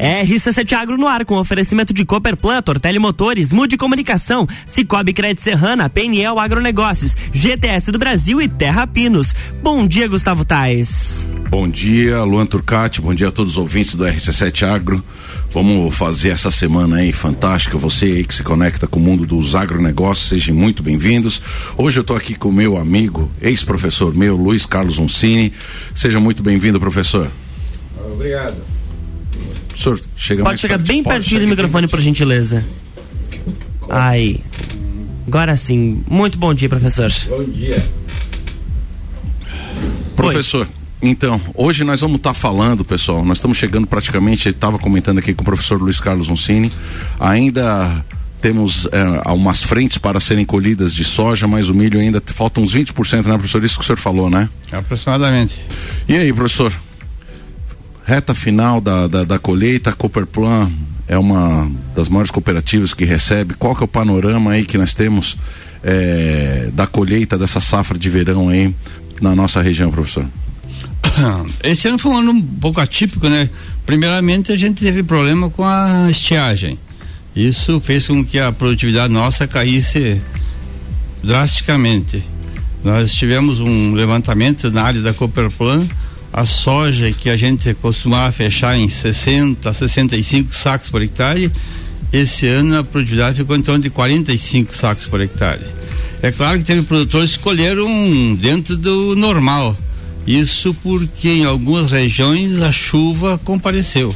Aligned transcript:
RC7 0.00 0.72
Agro 0.72 0.96
no 0.96 1.06
ar 1.06 1.26
com 1.26 1.36
oferecimento 1.36 1.92
de 1.92 2.06
Cooperplan, 2.06 2.62
Tortelli 2.62 2.98
Motores, 2.98 3.52
Mude 3.52 3.76
Comunicação, 3.76 4.48
Cicobi 4.64 5.12
Crédito 5.12 5.42
Serrana, 5.42 5.90
PNL 5.90 6.38
Agronegócios, 6.38 7.14
GTS 7.32 7.92
do 7.92 7.98
Brasil 7.98 8.40
e 8.40 8.48
Terra 8.48 8.86
Pinos. 8.86 9.34
Bom 9.62 9.86
dia, 9.86 10.08
Gustavo 10.08 10.42
Tais. 10.42 11.28
Bom 11.50 11.68
dia, 11.68 12.22
Luan 12.22 12.46
Turcati, 12.46 13.02
bom 13.02 13.12
dia 13.12 13.28
a 13.28 13.32
todos 13.32 13.52
os 13.52 13.58
ouvintes 13.58 13.94
do 13.94 14.04
RC7 14.04 14.62
Agro. 14.66 15.04
Vamos 15.52 15.94
fazer 15.94 16.30
essa 16.30 16.50
semana 16.50 16.96
aí 16.96 17.12
fantástica. 17.12 17.76
Você 17.76 18.06
aí 18.06 18.24
que 18.24 18.34
se 18.34 18.42
conecta 18.42 18.86
com 18.86 18.98
o 18.98 19.02
mundo 19.02 19.26
dos 19.26 19.54
agronegócios, 19.54 20.30
sejam 20.30 20.54
muito 20.54 20.82
bem-vindos. 20.82 21.42
Hoje 21.76 21.98
eu 21.98 22.02
estou 22.02 22.16
aqui 22.16 22.34
com 22.34 22.48
o 22.48 22.52
meu 22.52 22.78
amigo, 22.78 23.30
ex-professor 23.42 24.14
meu, 24.14 24.34
Luiz 24.34 24.64
Carlos 24.64 24.96
Uncini. 24.96 25.52
Seja 25.94 26.18
muito 26.18 26.42
bem-vindo, 26.42 26.80
professor. 26.80 27.30
Obrigado. 28.12 28.79
Professor, 29.80 30.00
chega 30.14 30.42
Pode 30.42 30.60
chegar 30.60 30.78
bem 30.78 31.02
Pode 31.02 31.16
pertinho 31.16 31.40
do 31.40 31.48
microfone, 31.48 31.88
por 31.88 32.00
gentileza. 32.00 32.64
Aí. 33.88 34.40
Agora 35.26 35.56
sim. 35.56 36.04
Muito 36.08 36.36
bom 36.38 36.52
dia, 36.52 36.68
professor. 36.68 37.10
Bom 37.28 37.44
dia. 37.44 37.82
Professor. 40.14 40.66
Oi. 40.66 40.80
Então, 41.10 41.40
hoje 41.54 41.82
nós 41.82 42.02
vamos 42.02 42.18
estar 42.18 42.30
tá 42.30 42.34
falando, 42.34 42.84
pessoal, 42.84 43.24
nós 43.24 43.38
estamos 43.38 43.56
chegando 43.56 43.86
praticamente, 43.86 44.50
estava 44.50 44.78
comentando 44.78 45.18
aqui 45.18 45.32
com 45.32 45.40
o 45.40 45.44
professor 45.46 45.80
Luiz 45.80 45.98
Carlos 45.98 46.28
Uncini, 46.28 46.70
ainda 47.18 48.04
temos 48.42 48.86
é, 48.92 49.22
algumas 49.24 49.62
frentes 49.62 49.96
para 49.96 50.20
serem 50.20 50.44
colhidas 50.44 50.94
de 50.94 51.04
soja, 51.04 51.48
mas 51.48 51.70
o 51.70 51.74
milho 51.74 51.98
ainda 51.98 52.22
falta 52.26 52.60
uns 52.60 52.74
20%, 52.74 53.24
né, 53.24 53.32
professor? 53.32 53.64
Isso 53.64 53.78
que 53.78 53.84
o 53.84 53.86
senhor 53.86 53.96
falou, 53.96 54.28
né? 54.28 54.46
Aproximadamente. 54.70 55.58
E 56.06 56.16
aí, 56.18 56.30
professor? 56.34 56.70
Reta 58.04 58.34
final 58.34 58.80
da, 58.80 59.06
da, 59.06 59.24
da 59.24 59.38
colheita, 59.38 59.90
a 59.90 59.92
Cooperplan 59.92 60.70
é 61.06 61.18
uma 61.18 61.70
das 61.94 62.08
maiores 62.08 62.30
cooperativas 62.30 62.94
que 62.94 63.04
recebe. 63.04 63.54
Qual 63.54 63.74
que 63.74 63.82
é 63.82 63.84
o 63.84 63.88
panorama 63.88 64.52
aí 64.52 64.64
que 64.64 64.78
nós 64.78 64.94
temos 64.94 65.36
é, 65.82 66.70
da 66.72 66.86
colheita 66.86 67.36
dessa 67.36 67.60
safra 67.60 67.98
de 67.98 68.08
verão 68.08 68.48
aí 68.48 68.74
na 69.20 69.34
nossa 69.34 69.60
região, 69.60 69.90
professor? 69.90 70.24
Esse 71.62 71.88
ano 71.88 71.98
foi 71.98 72.12
um 72.12 72.18
ano 72.18 72.30
um 72.32 72.42
pouco 72.42 72.80
atípico, 72.80 73.28
né? 73.28 73.50
Primeiramente 73.84 74.52
a 74.52 74.56
gente 74.56 74.84
teve 74.84 75.02
problema 75.02 75.50
com 75.50 75.64
a 75.64 76.08
estiagem. 76.10 76.78
Isso 77.34 77.80
fez 77.80 78.06
com 78.06 78.24
que 78.24 78.38
a 78.38 78.52
produtividade 78.52 79.12
nossa 79.12 79.46
caísse 79.46 80.20
drasticamente. 81.22 82.24
Nós 82.82 83.12
tivemos 83.12 83.60
um 83.60 83.92
levantamento 83.92 84.70
na 84.70 84.82
área 84.82 85.02
da 85.02 85.12
Cooperplan 85.12 85.86
a 86.32 86.44
soja 86.46 87.12
que 87.12 87.28
a 87.28 87.36
gente 87.36 87.72
costumava 87.74 88.30
fechar 88.32 88.76
em 88.76 88.88
60, 88.88 89.72
65 89.72 90.54
sacos 90.54 90.88
por 90.88 91.02
hectare, 91.02 91.50
esse 92.12 92.46
ano 92.46 92.78
a 92.78 92.84
produtividade 92.84 93.38
ficou 93.38 93.56
em 93.56 93.62
torno 93.62 93.82
de 93.82 93.90
45 93.90 94.74
sacos 94.74 95.06
por 95.06 95.20
hectare. 95.20 95.62
É 96.22 96.30
claro 96.30 96.58
que 96.58 96.64
teve 96.64 96.82
produtores 96.82 97.30
que 97.30 97.36
escolheram 97.38 98.36
dentro 98.38 98.76
do 98.76 99.16
normal. 99.16 99.76
Isso 100.26 100.74
porque 100.82 101.28
em 101.28 101.44
algumas 101.44 101.90
regiões 101.90 102.60
a 102.62 102.70
chuva 102.70 103.38
compareceu. 103.38 104.14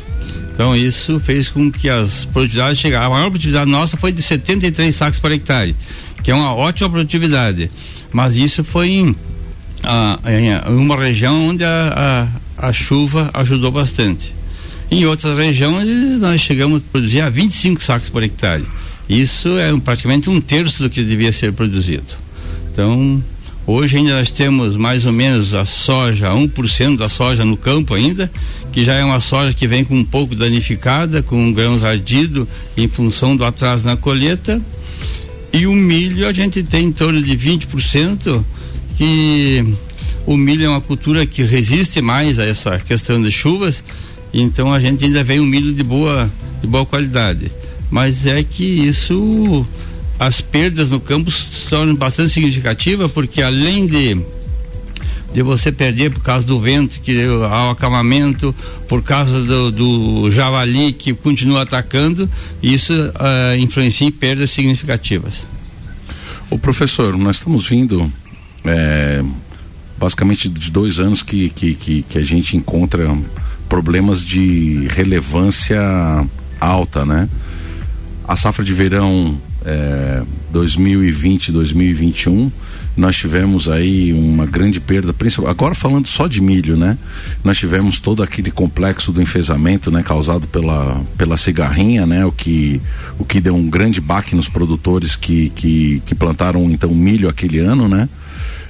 Então 0.53 0.77
isso 0.77 1.19
fez 1.19 1.49
com 1.49 1.71
que 1.71 1.89
as 1.89 2.25
produtividades 2.27 2.79
chegassem. 2.79 3.07
A 3.07 3.11
maior 3.11 3.31
produtividade 3.31 3.71
nossa 3.71 3.97
foi 3.97 4.13
de 4.13 4.23
73 4.23 4.95
sacos 4.95 5.19
por 5.19 5.33
hectare, 5.33 5.75
que 6.23 6.31
é 6.31 6.35
uma 6.35 6.55
ótima 6.55 6.91
produtividade. 6.91 7.71
Mas 8.13 8.37
isso 8.37 8.63
foi 8.63 8.91
em 8.91 9.17
em 10.69 10.75
uma 10.75 10.97
região 10.97 11.49
onde 11.49 11.65
a, 11.65 12.29
a, 12.59 12.69
a, 12.69 12.73
chuva 12.73 13.31
ajudou 13.35 13.71
bastante. 13.71 14.35
Em 14.91 15.05
outras 15.05 15.37
regiões 15.37 15.89
nós 16.21 16.41
chegamos 16.41 16.83
a 16.83 16.85
produzir 16.91 17.21
a 17.21 17.31
25 17.31 17.83
sacos 17.83 18.09
por 18.09 18.23
hectare. 18.23 18.65
Isso 19.09 19.59
é 19.59 19.79
praticamente 19.81 20.31
um 20.31 20.41
terço 20.41 20.83
do 20.83 20.91
que 20.91 21.05
devia 21.05 21.33
ser 21.33 21.53
produzido. 21.53 22.25
Então, 22.73 23.23
hoje 23.67 23.99
ainda 23.99 24.17
nós 24.17 24.31
temos 24.31 24.77
mais 24.77 25.05
ou 25.05 25.13
menos 25.13 25.53
a 25.55 25.65
soja, 25.65 26.31
1% 26.31 26.97
da 26.97 27.09
soja 27.09 27.45
no 27.45 27.57
campo 27.57 27.95
ainda, 27.95 28.31
que 28.73 28.85
já 28.85 28.95
é 28.95 29.05
uma 29.05 29.21
soja 29.21 29.53
que 29.53 29.69
vem 29.69 29.85
com 29.85 29.95
um 29.95 30.05
pouco 30.05 30.35
danificada, 30.35 31.23
com 31.23 31.53
grãos 31.53 31.85
ardido 31.85 32.49
em 32.77 32.89
função 32.89 33.37
do 33.37 33.45
atraso 33.45 33.87
na 33.87 33.97
colheita. 33.97 34.61
E 35.53 35.67
o 35.67 35.73
milho 35.73 36.27
a 36.27 36.33
gente 36.33 36.63
tem 36.65 36.87
em 36.87 36.93
torno 36.93 37.23
de 37.23 37.37
20%, 37.37 38.43
que 38.97 39.65
o 40.27 40.37
milho 40.37 40.65
é 40.65 40.69
uma 40.69 40.81
cultura 40.81 41.27
que 41.27 41.43
resiste 41.43 42.01
mais 42.01 42.39
a 42.39 42.45
essa 42.45 42.79
questão 42.79 43.23
de 43.23 43.31
chuvas, 43.31 43.83
então 44.33 44.73
a 44.73 44.81
gente 44.81 45.05
ainda 45.05 45.23
vê 45.23 45.39
um 45.39 45.47
milho 45.47 45.73
de 45.73 45.83
boa, 45.83 46.31
de 46.61 46.67
boa 46.67 46.87
qualidade. 46.87 47.51
Mas 47.91 48.27
é 48.27 48.43
que 48.43 48.65
isso, 48.65 49.67
as 50.19 50.41
perdas 50.41 50.91
no 50.91 50.99
campo 50.99 51.31
são 51.31 51.95
bastante 51.95 52.33
significativas, 52.33 53.11
porque 53.11 53.43
além 53.43 53.87
de 53.87 54.25
de 55.35 55.43
você 55.43 55.73
perder 55.73 56.13
por 56.13 56.23
causa 56.23 56.47
do 56.47 56.61
vento, 56.61 57.01
que 57.01 57.21
há 57.51 57.67
o 57.67 57.71
acamamento, 57.71 58.55
por 58.89 59.03
causa 59.03 59.45
do, 59.45 59.73
do 59.73 60.31
javali 60.31 60.93
que 60.93 61.13
continua 61.13 61.63
atacando, 61.63 62.31
isso 62.63 62.93
uh, 62.93 63.57
influencia 63.59 64.07
em 64.07 64.13
perdas 64.13 64.51
significativas. 64.51 65.45
O 66.49 66.57
professor, 66.57 67.19
nós 67.19 67.37
estamos 67.37 67.67
vindo 67.69 68.11
é, 68.65 69.23
basicamente 69.99 70.49
de 70.49 70.71
dois 70.71 70.99
anos 70.99 71.23
que, 71.23 71.51
que, 71.51 71.75
que, 71.75 72.03
que, 72.03 72.19
a 72.19 72.25
gente 72.25 72.57
encontra 72.57 73.17
problemas 73.69 74.25
de 74.25 74.87
relevância 74.89 75.81
alta, 76.61 77.05
né? 77.05 77.29
A 78.27 78.37
safra 78.37 78.65
de 78.65 78.73
verão 78.73 79.39
é, 79.65 80.23
2020-2021 80.53 82.51
nós 82.97 83.17
tivemos 83.17 83.69
aí 83.69 84.13
uma 84.13 84.47
grande 84.47 84.79
perda, 84.79 85.13
principalmente 85.13 85.51
agora 85.51 85.75
falando 85.75 86.07
só 86.07 86.29
de 86.29 86.41
milho, 86.41 86.77
né? 86.77 86.97
Nós 87.43 87.59
tivemos 87.59 87.99
todo 87.99 88.23
aquele 88.23 88.51
complexo 88.51 89.11
do 89.11 89.21
enfesamento, 89.21 89.91
né, 89.91 90.03
causado 90.03 90.47
pela 90.47 91.01
pela 91.19 91.37
cigarrinha, 91.37 92.07
né, 92.07 92.25
o 92.25 92.31
que 92.31 92.81
o 93.19 93.25
que 93.25 93.41
deu 93.41 93.55
um 93.57 93.69
grande 93.69 94.01
baque 94.01 94.37
nos 94.37 94.49
produtores 94.49 95.17
que 95.17 95.51
que, 95.51 96.03
que 96.07 96.15
plantaram 96.15 96.71
então 96.71 96.91
milho 96.91 97.29
aquele 97.29 97.59
ano, 97.59 97.89
né? 97.89 98.09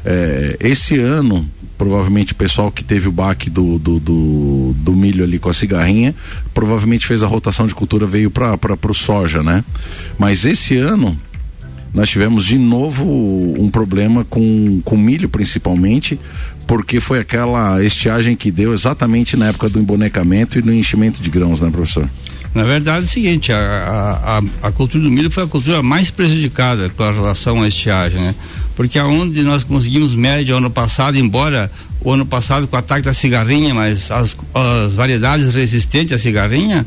É, 0.05 0.57
esse 0.61 0.99
ano, 1.01 1.49
provavelmente 1.79 2.33
o 2.33 2.37
pessoal 2.37 2.71
que 2.71 2.85
teve 2.85 3.09
o 3.09 3.13
baque 3.13 3.49
do, 3.49 3.79
do, 3.79 3.99
do, 3.99 4.75
do, 4.77 4.93
milho 4.93 5.25
ali 5.25 5.39
com 5.39 5.49
a 5.49 5.55
cigarrinha, 5.55 6.15
provavelmente 6.53 7.07
fez 7.07 7.23
a 7.23 7.27
rotação 7.27 7.67
de 7.67 7.75
cultura, 7.75 8.07
veio 8.07 8.31
para 8.31 8.79
o 8.89 8.95
soja, 8.95 9.43
né? 9.43 9.65
Mas 10.19 10.45
esse 10.45 10.77
ano 10.77 11.17
nós 11.95 12.11
tivemos 12.11 12.45
de 12.45 12.59
novo 12.59 13.05
um 13.57 13.71
problema 13.71 14.25
com, 14.25 14.81
com 14.85 14.97
milho 14.97 15.29
principalmente, 15.29 16.19
porque 16.67 16.99
foi 16.99 17.21
aquela 17.21 17.83
estiagem 17.85 18.35
que 18.35 18.51
deu 18.51 18.75
exatamente 18.75 19.37
na 19.37 19.47
época 19.47 19.69
do 19.69 19.79
embonecamento 19.79 20.59
e 20.59 20.63
do 20.63 20.73
enchimento 20.73 21.23
de 21.23 21.31
grãos, 21.31 21.61
né, 21.61 21.71
professor? 21.71 22.09
Na 22.55 22.63
verdade 22.63 23.05
é 23.05 23.07
o 23.07 23.09
seguinte, 23.09 23.53
a, 23.53 24.41
a, 24.63 24.69
a 24.69 24.73
cultura 24.73 25.03
do 25.03 25.11
milho 25.11 25.31
foi 25.31 25.43
a 25.43 25.47
cultura 25.47 25.83
mais 25.83 26.11
prejudicada 26.11 26.89
com 26.89 27.03
relação 27.03 27.63
à 27.63 27.69
estiagem, 27.69 28.21
né? 28.21 28.35
porque 28.77 28.97
aonde 28.99 29.43
nós 29.43 29.65
conseguimos 29.65 30.15
média 30.15 30.55
ano 30.55 30.71
passado, 30.71 31.19
embora 31.19 31.71
o 32.01 32.13
ano 32.13 32.25
passado 32.25 32.69
com 32.69 32.77
o 32.77 32.79
ataque 32.79 33.03
da 33.03 33.15
cigarrinha, 33.15 33.75
mas 33.75 34.09
as, 34.11 34.37
as 34.55 34.95
variedades 34.95 35.53
resistentes 35.53 36.13
à 36.13 36.19
cigarrinha 36.19 36.87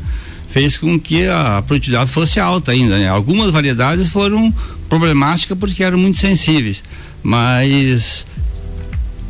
fez 0.50 0.78
com 0.78 0.98
que 0.98 1.26
a 1.26 1.62
produtividade 1.66 2.10
fosse 2.10 2.40
alta 2.40 2.72
ainda. 2.72 2.98
Né? 2.98 3.08
Algumas 3.08 3.50
variedades 3.50 4.08
foram 4.08 4.52
problemáticas 4.88 5.56
porque 5.58 5.84
eram 5.84 5.98
muito 5.98 6.18
sensíveis, 6.18 6.82
mas 7.22 8.24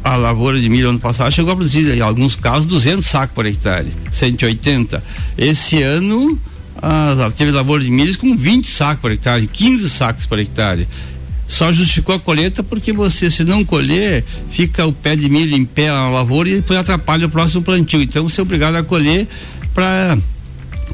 a 0.08 0.16
lavoura 0.16 0.60
de 0.60 0.68
milho 0.68 0.88
ano 0.88 0.98
passado 0.98 1.30
chegou 1.30 1.52
a 1.52 1.56
produzir 1.56 1.86
em 1.94 2.00
alguns 2.00 2.34
casos 2.34 2.66
200 2.66 3.04
sacos 3.04 3.34
por 3.34 3.44
hectare, 3.44 3.92
180. 4.10 5.02
Esse 5.36 5.82
ano 5.82 6.38
a, 6.80 7.30
teve 7.36 7.50
lavoura 7.50 7.84
de 7.84 7.90
milho 7.90 8.16
com 8.16 8.36
20 8.36 8.66
sacos 8.66 9.02
por 9.02 9.12
hectare, 9.12 9.46
15 9.46 9.90
sacos 9.90 10.26
por 10.26 10.38
hectare 10.38 10.88
só 11.48 11.72
justificou 11.72 12.14
a 12.14 12.20
colheita 12.20 12.62
porque 12.62 12.92
você, 12.92 13.30
se 13.30 13.42
não 13.42 13.64
colher, 13.64 14.22
fica 14.50 14.86
o 14.86 14.92
pé 14.92 15.16
de 15.16 15.30
milho 15.30 15.56
em 15.56 15.64
pé 15.64 15.88
na 15.88 16.10
lavoura 16.10 16.50
e 16.50 16.56
depois 16.56 16.78
atrapalha 16.78 17.26
o 17.26 17.30
próximo 17.30 17.62
plantio. 17.62 18.02
Então 18.02 18.28
você 18.28 18.40
é 18.40 18.42
obrigado 18.42 18.76
a 18.76 18.82
colher 18.82 19.26
para 19.72 20.18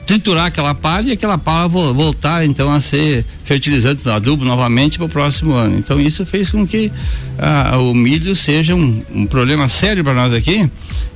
triturar 0.07 0.47
aquela 0.47 0.75
palha 0.75 1.11
e 1.11 1.13
aquela 1.13 1.39
palha 1.39 1.69
voltar 1.69 2.45
então 2.45 2.73
a 2.73 2.81
ser 2.81 3.25
fertilizante 3.45 4.09
adubo 4.09 4.45
novamente 4.45 4.99
para 4.99 5.07
o 5.07 5.09
próximo 5.09 5.55
ano. 5.55 5.79
Então 5.79 6.01
isso 6.01 6.27
fez 6.27 6.51
com 6.51 6.67
que 6.67 6.91
ah, 7.39 7.79
o 7.79 7.95
milho 7.95 8.35
seja 8.37 8.75
um, 8.75 9.03
um 9.15 9.27
problema 9.27 9.69
sério 9.69 10.05
para 10.05 10.15
nós 10.15 10.33
aqui, 10.33 10.69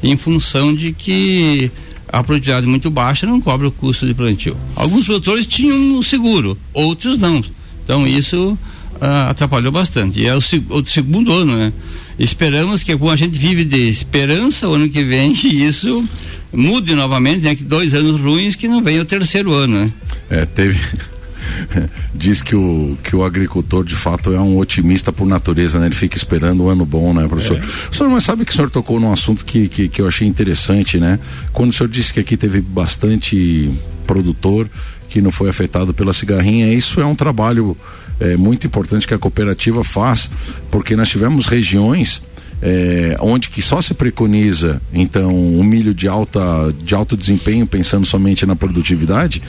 em 0.03 0.17
função 0.17 0.75
de 0.75 0.93
que 0.93 1.71
a 2.11 2.23
produtividade 2.23 2.67
muito 2.67 2.91
baixa 2.91 3.27
não 3.27 3.41
cobre 3.41 3.67
o 3.67 3.71
custo 3.71 4.07
de 4.07 4.15
plantio. 4.15 4.57
Alguns 4.75 5.05
produtores 5.05 5.47
tinham 5.47 5.77
um 5.77 6.03
seguro, 6.03 6.57
outros 6.73 7.19
não. 7.19 7.43
Então 7.85 8.07
isso 8.07 8.59
ah, 9.01 9.31
atrapalhou 9.31 9.71
bastante. 9.73 10.21
E 10.21 10.27
é 10.27 10.35
o, 10.35 10.39
o, 10.39 10.87
segundo 10.87 11.33
ano, 11.33 11.57
né? 11.57 11.73
Esperamos 12.19 12.83
que 12.83 12.97
como 12.97 13.11
a 13.11 13.17
gente 13.17 13.39
vive 13.39 13.65
de 13.65 13.89
esperança 13.89 14.69
o 14.69 14.75
ano 14.75 14.89
que 14.89 15.05
vem, 15.05 15.33
e 15.45 15.65
isso 15.67 16.05
mude 16.53 16.95
novamente, 16.95 17.43
né? 17.43 17.55
Que 17.55 17.65
dois 17.65 17.95
anos 17.95 18.21
ruins 18.21 18.55
que 18.55 18.69
não 18.69 18.83
vem 18.83 18.99
o 19.01 19.05
terceiro 19.05 19.53
ano, 19.53 19.81
né? 19.81 19.93
É, 20.31 20.45
teve. 20.45 20.79
Diz 22.15 22.43
que 22.43 22.55
o, 22.55 22.97
que 23.03 23.15
o 23.15 23.25
agricultor 23.25 23.85
de 23.85 23.95
fato 23.95 24.33
é 24.33 24.41
um 24.41 24.59
otimista 24.59 25.13
por 25.13 25.27
natureza, 25.27 25.79
né? 25.79 25.87
Ele 25.87 25.95
fica 25.95 26.17
esperando 26.17 26.65
um 26.65 26.69
ano 26.69 26.85
bom, 26.85 27.13
né, 27.15 27.27
professor? 27.27 27.57
É. 27.57 27.61
Professor, 27.61 28.09
mas 28.09 28.25
sabe 28.25 28.45
que 28.45 28.53
o 28.53 28.55
senhor 28.55 28.71
tocou 28.71 28.99
num 29.01 29.13
assunto 29.13 29.45
que, 29.45 29.69
que, 29.69 29.89
que 29.89 30.01
eu 30.01 30.09
achei 30.09 30.27
interessante, 30.27 30.99
né? 30.99 31.19
Quando 31.53 31.71
o 31.71 31.73
senhor 31.73 31.89
disse 31.89 32.13
que 32.13 32.21
aqui 32.21 32.37
teve 32.37 32.61
bastante 32.61 33.71
produtor 34.07 34.69
que 35.09 35.23
não 35.23 35.31
foi 35.31 35.49
afetado 35.49 35.95
pela 35.95 36.13
cigarrinha, 36.13 36.73
isso 36.73 37.01
é 37.01 37.05
um 37.05 37.15
trabalho 37.15 37.77
é, 38.21 38.37
muito 38.37 38.67
importante 38.67 39.07
que 39.07 39.15
a 39.15 39.19
cooperativa 39.19 39.83
faz, 39.83 40.31
porque 40.71 40.95
nós 40.97 41.09
tivemos 41.09 41.47
regiões 41.47 42.21
é, 42.61 43.17
onde 43.21 43.49
que 43.49 43.63
só 43.63 43.81
se 43.81 43.95
preconiza 43.95 44.81
então 44.93 45.35
um 45.35 45.63
milho 45.63 45.95
de 45.95 46.09
alta 46.09 46.41
de 46.83 46.95
alto 46.95 47.17
desempenho 47.17 47.67
pensando 47.67 48.07
somente 48.07 48.45
na 48.45 48.57
produtividade? 48.57 49.43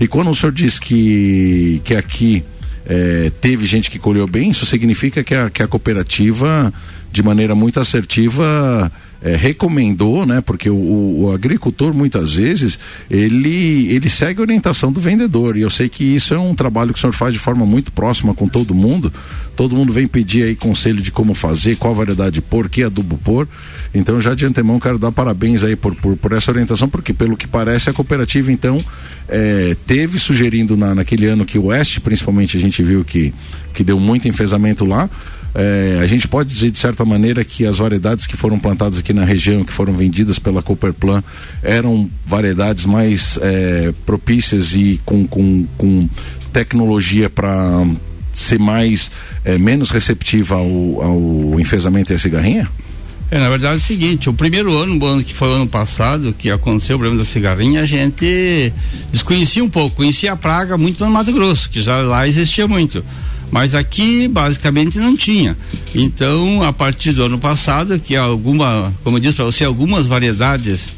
E 0.00 0.06
quando 0.06 0.30
o 0.30 0.34
senhor 0.34 0.52
diz 0.52 0.78
que 0.78 1.80
que 1.84 1.94
aqui 1.94 2.44
é, 2.84 3.30
teve 3.40 3.66
gente 3.66 3.90
que 3.90 3.98
colheu 3.98 4.26
bem 4.26 4.50
isso 4.50 4.66
significa 4.66 5.22
que 5.22 5.34
a, 5.34 5.50
que 5.50 5.62
a 5.62 5.68
cooperativa 5.68 6.72
de 7.12 7.22
maneira 7.22 7.54
muito 7.54 7.80
assertiva 7.80 8.90
é, 9.22 9.34
recomendou, 9.34 10.26
né? 10.26 10.40
Porque 10.40 10.68
o, 10.68 10.74
o, 10.74 11.32
agricultor 11.34 11.94
muitas 11.94 12.34
vezes 12.34 12.78
ele 13.10 13.88
ele 13.92 14.08
segue 14.08 14.40
a 14.40 14.42
orientação 14.42 14.92
do 14.92 15.00
vendedor 15.00 15.56
e 15.56 15.62
eu 15.62 15.70
sei 15.70 15.88
que 15.88 16.04
isso 16.04 16.34
é 16.34 16.38
um 16.38 16.54
trabalho 16.54 16.92
que 16.92 16.98
o 16.98 17.00
senhor 17.00 17.12
faz 17.12 17.32
de 17.32 17.38
forma 17.38 17.64
muito 17.64 17.90
próxima 17.90 18.34
com 18.34 18.48
todo 18.48 18.74
mundo. 18.74 19.12
Todo 19.56 19.74
mundo 19.74 19.92
vem 19.92 20.06
pedir 20.06 20.44
aí 20.44 20.54
conselho 20.54 21.00
de 21.00 21.10
como 21.10 21.32
fazer, 21.32 21.76
qual 21.76 21.94
variedade 21.94 22.42
pôr, 22.42 22.68
que 22.68 22.82
adubo 22.82 23.16
pôr. 23.16 23.48
Então 23.94 24.20
já 24.20 24.34
de 24.34 24.44
antemão 24.44 24.78
quero 24.78 24.98
dar 24.98 25.10
parabéns 25.10 25.64
aí 25.64 25.74
por, 25.74 25.94
por, 25.94 26.16
por 26.16 26.32
essa 26.32 26.50
orientação, 26.50 26.88
porque 26.88 27.14
pelo 27.14 27.36
que 27.36 27.48
parece 27.48 27.88
a 27.88 27.92
cooperativa 27.92 28.52
então 28.52 28.78
é, 29.28 29.74
teve 29.86 30.18
sugerindo 30.18 30.76
na, 30.76 30.94
naquele 30.94 31.26
ano 31.26 31.44
que 31.44 31.58
o 31.58 31.66
Oeste 31.66 32.00
principalmente 32.00 32.56
a 32.56 32.60
gente 32.60 32.82
viu 32.82 33.04
que 33.04 33.32
que 33.72 33.82
deu 33.84 33.98
muito 34.00 34.28
enfesamento 34.28 34.84
lá 34.84 35.08
é, 35.58 35.98
a 36.02 36.06
gente 36.06 36.28
pode 36.28 36.52
dizer 36.52 36.70
de 36.70 36.78
certa 36.78 37.02
maneira 37.02 37.42
que 37.42 37.64
as 37.64 37.78
variedades 37.78 38.26
que 38.26 38.36
foram 38.36 38.58
plantadas 38.58 38.98
aqui 38.98 39.14
na 39.14 39.24
região, 39.24 39.64
que 39.64 39.72
foram 39.72 39.94
vendidas 39.94 40.38
pela 40.38 40.62
Cooperplan, 40.62 41.24
eram 41.62 42.10
variedades 42.26 42.84
mais 42.84 43.38
é, 43.40 43.90
propícias 44.04 44.74
e 44.74 45.00
com, 45.06 45.26
com, 45.26 45.66
com 45.78 46.06
tecnologia 46.52 47.30
para 47.30 47.86
ser 48.34 48.58
mais 48.58 49.10
é, 49.46 49.56
menos 49.56 49.90
receptiva 49.90 50.56
ao, 50.56 51.02
ao 51.02 51.58
enfesamento 51.58 52.12
e 52.12 52.16
à 52.16 52.18
cigarrinha? 52.18 52.68
É, 53.30 53.38
na 53.38 53.48
verdade 53.48 53.74
é 53.74 53.78
o 53.78 53.80
seguinte, 53.80 54.28
o 54.28 54.34
primeiro 54.34 54.76
ano, 54.76 55.02
o 55.02 55.06
ano 55.06 55.24
que 55.24 55.32
foi 55.32 55.48
o 55.48 55.52
ano 55.52 55.66
passado, 55.66 56.34
que 56.38 56.50
aconteceu 56.50 56.96
o 56.96 56.98
problema 56.98 57.24
da 57.24 57.28
cigarrinha, 57.28 57.80
a 57.80 57.86
gente 57.86 58.74
desconhecia 59.10 59.64
um 59.64 59.70
pouco, 59.70 59.96
conhecia 59.96 60.34
a 60.34 60.36
praga 60.36 60.76
muito 60.76 61.02
no 61.02 61.10
Mato 61.10 61.32
Grosso, 61.32 61.70
que 61.70 61.80
já 61.80 61.96
lá 62.02 62.28
existia 62.28 62.68
muito 62.68 63.02
mas 63.50 63.74
aqui 63.74 64.28
basicamente 64.28 64.98
não 64.98 65.16
tinha. 65.16 65.56
Então, 65.94 66.62
a 66.62 66.72
partir 66.72 67.12
do 67.12 67.24
ano 67.24 67.38
passado, 67.38 67.98
que 67.98 68.16
alguma, 68.16 68.92
como 69.02 69.16
eu 69.16 69.20
disse 69.20 69.34
para 69.34 69.44
você, 69.44 69.64
algumas 69.64 70.06
variedades 70.06 70.92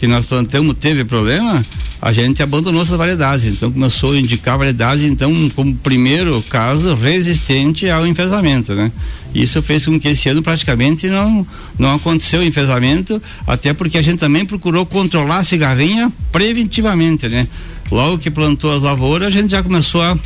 que 0.00 0.06
nós 0.06 0.24
plantamos 0.24 0.76
teve 0.80 1.04
problema, 1.04 1.62
a 2.00 2.10
gente 2.10 2.42
abandonou 2.42 2.80
essas 2.80 2.96
variedades. 2.96 3.44
Então 3.44 3.70
começou 3.70 4.12
a 4.12 4.18
indicar 4.18 4.56
variedades, 4.56 5.04
então, 5.04 5.50
como 5.54 5.76
primeiro 5.76 6.42
caso, 6.48 6.94
resistente 6.94 7.88
ao 7.90 8.06
enfesamento, 8.06 8.74
né? 8.74 8.90
Isso 9.34 9.62
fez 9.62 9.84
com 9.84 10.00
que 10.00 10.08
esse 10.08 10.28
ano 10.30 10.42
praticamente 10.42 11.06
não, 11.06 11.46
não 11.78 11.94
aconteceu 11.94 12.42
enfesamento, 12.42 13.22
até 13.46 13.74
porque 13.74 13.98
a 13.98 14.02
gente 14.02 14.18
também 14.18 14.46
procurou 14.46 14.86
controlar 14.86 15.38
a 15.40 15.44
cigarrinha 15.44 16.10
preventivamente, 16.32 17.28
né? 17.28 17.46
Logo 17.92 18.16
que 18.16 18.30
plantou 18.30 18.74
as 18.74 18.82
lavouras, 18.82 19.28
a 19.28 19.30
gente 19.30 19.50
já 19.50 19.62
começou 19.62 20.00
a 20.00 20.18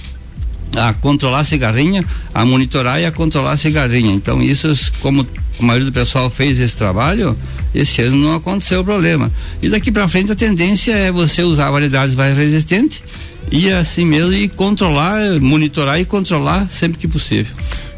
a 0.76 0.92
controlar 0.92 1.40
a 1.40 1.44
cigarrinha, 1.44 2.04
a 2.32 2.44
monitorar 2.44 3.00
e 3.00 3.06
a 3.06 3.12
controlar 3.12 3.52
a 3.52 3.56
cigarrinha. 3.56 4.14
Então 4.14 4.42
isso, 4.42 4.72
como 5.00 5.26
a 5.58 5.62
maioria 5.62 5.86
do 5.86 5.92
pessoal 5.92 6.28
fez 6.30 6.58
esse 6.60 6.76
trabalho, 6.76 7.36
esse 7.74 8.02
ano 8.02 8.16
não 8.16 8.34
aconteceu 8.34 8.80
o 8.80 8.84
problema. 8.84 9.30
E 9.62 9.68
daqui 9.68 9.90
para 9.90 10.08
frente 10.08 10.32
a 10.32 10.36
tendência 10.36 10.92
é 10.92 11.10
você 11.10 11.42
usar 11.42 11.70
variedades 11.70 12.14
mais 12.14 12.36
resistentes 12.36 13.02
e 13.50 13.70
assim 13.70 14.04
mesmo 14.04 14.32
e 14.32 14.48
controlar, 14.48 15.40
monitorar 15.40 16.00
e 16.00 16.04
controlar 16.04 16.68
sempre 16.70 16.98
que 16.98 17.08
possível. 17.08 17.54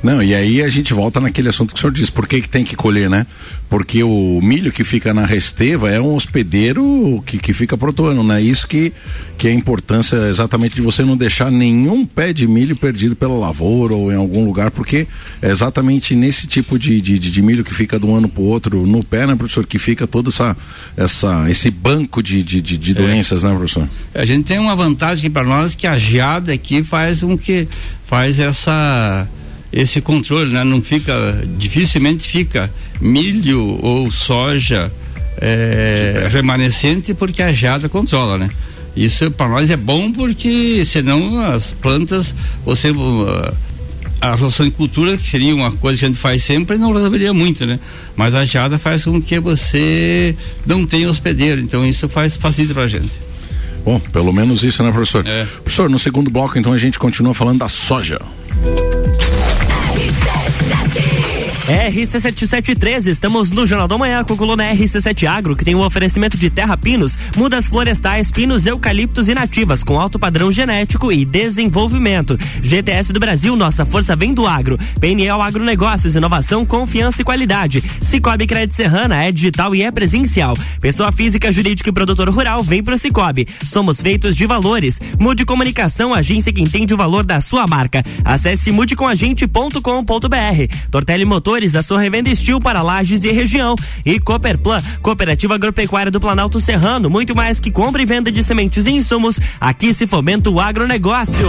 Não, 0.06 0.23
e 0.23 0.37
aí 0.37 0.62
a 0.62 0.69
gente 0.69 0.94
volta 0.94 1.20
naquele 1.20 1.49
assunto 1.49 1.75
que 1.75 1.79
o 1.79 1.81
senhor 1.81 1.93
disse, 1.93 2.12
por 2.12 2.29
que, 2.29 2.41
que 2.41 2.49
tem 2.49 2.62
que 2.62 2.76
colher, 2.76 3.11
né? 3.11 3.26
Porque 3.69 4.05
o 4.05 4.41
milho 4.41 4.70
que 4.70 4.85
fica 4.85 5.12
na 5.12 5.26
resteva 5.26 5.91
é 5.91 6.00
um 6.00 6.14
hospedeiro 6.14 7.20
que, 7.26 7.38
que 7.38 7.53
fica 7.53 7.76
protoano, 7.76 8.23
né? 8.23 8.41
Isso 8.41 8.69
que, 8.69 8.93
que 9.37 9.49
é 9.49 9.50
a 9.50 9.53
importância 9.55 10.14
exatamente 10.29 10.76
de 10.76 10.81
você 10.81 11.03
não 11.03 11.17
deixar 11.17 11.50
nenhum 11.50 12.06
pé 12.06 12.32
de 12.32 12.47
milho 12.47 12.76
perdido 12.76 13.17
pela 13.17 13.37
lavoura 13.37 13.97
ou 13.97 14.12
em 14.12 14.14
algum 14.14 14.44
lugar, 14.44 14.70
porque 14.70 15.08
é 15.43 15.50
exatamente 15.50 16.14
nesse 16.14 16.47
tipo 16.47 16.79
de, 16.79 17.00
de, 17.00 17.19
de 17.19 17.43
milho 17.43 17.64
que 17.64 17.75
fica 17.75 17.99
de 17.99 18.06
um 18.06 18.14
ano 18.14 18.29
para 18.29 18.43
o 18.43 18.47
outro 18.47 18.87
no 18.87 19.02
pé, 19.02 19.26
né, 19.26 19.35
professor, 19.35 19.67
que 19.67 19.76
fica 19.76 20.06
todo 20.06 20.29
essa, 20.29 20.56
essa, 20.97 21.50
esse 21.50 21.69
banco 21.69 22.23
de, 22.23 22.44
de, 22.44 22.61
de, 22.61 22.79
de 22.79 22.93
é. 22.93 22.94
doenças, 22.94 23.43
né, 23.43 23.50
professor? 23.50 23.88
A 24.14 24.25
gente 24.25 24.44
tem 24.44 24.61
uma 24.61 24.76
vantagem 24.76 25.29
para 25.29 25.43
nós 25.43 25.75
que 25.75 25.85
a 25.85 25.99
geada 25.99 26.52
aqui 26.52 26.85
faz 26.85 27.25
um 27.25 27.37
que 27.37 27.67
faz 28.06 28.38
essa 28.38 29.29
esse 29.76 30.00
controle, 30.00 30.50
né? 30.50 30.64
Não 30.64 30.81
fica, 30.81 31.14
dificilmente 31.58 32.26
fica 32.26 32.73
milho 32.99 33.78
ou 33.82 34.11
soja 34.11 34.90
é, 35.37 36.28
remanescente 36.32 37.12
porque 37.12 37.43
a 37.43 37.52
geada 37.52 37.87
controla, 37.87 38.38
né? 38.38 38.49
Isso 38.96 39.31
para 39.31 39.50
nós 39.50 39.70
é 39.70 39.76
bom 39.76 40.11
porque 40.11 40.82
senão 40.87 41.38
as 41.43 41.73
plantas, 41.73 42.34
você 42.64 42.90
uh, 42.90 43.55
a 44.19 44.31
rotação 44.31 44.64
de 44.64 44.73
cultura, 44.73 45.19
que 45.19 45.28
seria 45.28 45.55
uma 45.55 45.70
coisa 45.70 45.99
que 45.99 46.06
a 46.06 46.08
gente 46.08 46.19
faz 46.19 46.43
sempre, 46.43 46.78
não 46.78 46.94
resolveria 46.94 47.34
muito, 47.34 47.67
né? 47.67 47.78
Mas 48.17 48.34
a 48.34 48.46
geada 48.46 48.78
faz 48.78 49.05
com 49.05 49.20
que 49.20 49.38
você 49.38 50.34
não 50.64 50.87
tenha 50.87 51.11
hospedeiro, 51.11 51.61
então 51.61 51.87
isso 51.87 52.08
faz 52.08 52.34
facilita 52.38 52.73
pra 52.73 52.88
gente. 52.88 53.12
Bom, 53.84 54.00
pelo 54.00 54.32
menos 54.32 54.62
isso, 54.62 54.82
né, 54.82 54.90
professor? 54.90 55.25
É. 55.26 55.44
Professor, 55.62 55.90
no 55.90 55.99
segundo 55.99 56.31
bloco, 56.31 56.58
então, 56.58 56.73
a 56.73 56.78
gente 56.78 56.99
continua 56.99 57.34
falando 57.34 57.58
da 57.58 57.69
soja. 57.69 58.19
RC7713, 61.66 63.08
estamos 63.08 63.50
no 63.50 63.66
Jornal 63.66 63.88
da 63.88 63.98
Manhã 63.98 64.22
com 64.22 64.34
a 64.34 64.36
coluna 64.36 64.72
RC7 64.72 65.26
Agro, 65.26 65.56
que 65.56 65.64
tem 65.64 65.74
um 65.74 65.82
oferecimento 65.82 66.36
de 66.36 66.48
terra 66.48 66.76
pinos, 66.76 67.18
mudas 67.36 67.66
florestais, 67.66 68.30
pinos, 68.30 68.66
eucaliptos 68.66 69.28
e 69.28 69.35
nativas, 69.35 69.82
com 69.82 69.99
alto 69.99 70.16
padrão 70.16 70.52
genético 70.52 71.11
e 71.11 71.25
desenvolvimento. 71.25 72.38
GTS 72.62 73.12
do 73.12 73.18
Brasil, 73.18 73.56
nossa 73.56 73.85
força 73.85 74.14
vem 74.14 74.32
do 74.32 74.46
agro. 74.46 74.78
PNL 75.00 75.42
Agronegócios, 75.42 76.14
inovação, 76.14 76.64
confiança 76.64 77.23
e 77.23 77.25
qualidade. 77.25 77.82
Cicobi 78.00 78.46
Crédito 78.46 78.76
Serrana 78.76 79.25
é 79.25 79.32
digital 79.32 79.75
e 79.75 79.82
é 79.82 79.90
presencial. 79.90 80.56
Pessoa 80.80 81.11
física, 81.11 81.52
jurídica 81.52 81.90
e 81.90 81.92
produtor 81.92 82.30
rural, 82.30 82.62
vem 82.62 82.80
pro 82.80 82.96
Cicobi. 82.96 83.44
Somos 83.64 84.00
feitos 84.00 84.37
de 84.37 84.46
valores. 84.46 85.00
Mude 85.18 85.44
Comunicação, 85.44 86.14
agência 86.14 86.52
que 86.52 86.62
entende 86.62 86.94
o 86.94 86.96
valor 86.96 87.25
da 87.25 87.40
sua 87.40 87.66
marca. 87.66 88.04
Acesse 88.25 88.70
mudecomagente.com.br. 88.70 90.76
Tortelli 90.92 91.25
Motor 91.25 91.55
a 91.56 91.82
sua 91.82 91.98
revenda 91.98 92.28
Estil 92.28 92.60
para 92.60 92.82
Lages 92.82 93.25
e 93.25 93.32
região. 93.32 93.75
E 94.04 94.20
Cooperplan, 94.20 94.82
Cooperativa 95.00 95.54
Agropecuária 95.54 96.12
do 96.12 96.20
Planalto 96.20 96.60
Serrano, 96.60 97.08
muito 97.08 97.34
mais 97.34 97.58
que 97.58 97.70
compra 97.70 98.02
e 98.02 98.04
venda 98.04 98.30
de 98.30 98.44
sementes 98.44 98.84
e 98.84 98.90
insumos, 98.90 99.40
aqui 99.58 99.94
se 99.94 100.06
fomenta 100.06 100.50
o 100.50 100.60
agronegócio. 100.60 101.48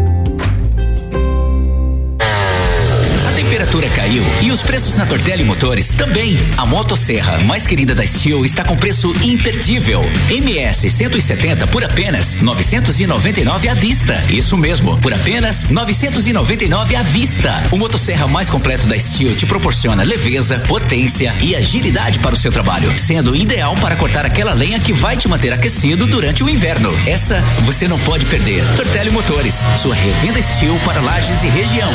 Temperatura 3.61 3.89
caiu 3.89 4.23
e 4.41 4.51
os 4.51 4.59
preços 4.63 4.95
na 4.95 5.05
Tortelli 5.05 5.43
Motores 5.43 5.91
também. 5.91 6.35
A 6.57 6.65
motosserra 6.65 7.37
mais 7.41 7.67
querida 7.67 7.93
da 7.93 8.05
Steel 8.05 8.43
está 8.43 8.63
com 8.63 8.75
preço 8.75 9.13
imperdível. 9.21 10.01
MS 10.29 10.89
170 10.89 11.67
por 11.67 11.83
apenas 11.83 12.33
999 12.35 13.69
à 13.69 13.75
vista. 13.75 14.15
Isso 14.29 14.57
mesmo, 14.57 14.97
por 14.97 15.13
apenas 15.13 15.65
999 15.69 16.95
à 16.95 17.03
vista. 17.03 17.61
O 17.69 17.77
motosserra 17.77 18.27
mais 18.27 18.49
completo 18.49 18.87
da 18.87 18.99
Steel 18.99 19.35
te 19.35 19.45
proporciona 19.45 20.01
leveza, 20.01 20.57
potência 20.67 21.31
e 21.39 21.55
agilidade 21.55 22.17
para 22.17 22.33
o 22.33 22.37
seu 22.37 22.51
trabalho, 22.51 22.97
sendo 22.97 23.35
ideal 23.35 23.75
para 23.75 23.95
cortar 23.95 24.25
aquela 24.25 24.53
lenha 24.53 24.79
que 24.79 24.91
vai 24.91 25.15
te 25.15 25.27
manter 25.27 25.53
aquecido 25.53 26.07
durante 26.07 26.43
o 26.43 26.49
inverno. 26.49 26.91
Essa 27.05 27.39
você 27.61 27.87
não 27.87 27.99
pode 27.99 28.25
perder. 28.25 28.63
Tortelli 28.75 29.11
Motores, 29.11 29.63
sua 29.79 29.93
revenda 29.93 30.41
Steel 30.41 30.75
para 30.83 30.99
lajes 30.99 31.43
e 31.43 31.47
região. 31.47 31.91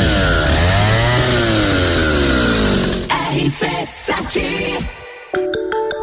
RC7 3.37 4.87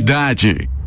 qualidade. 0.00 0.79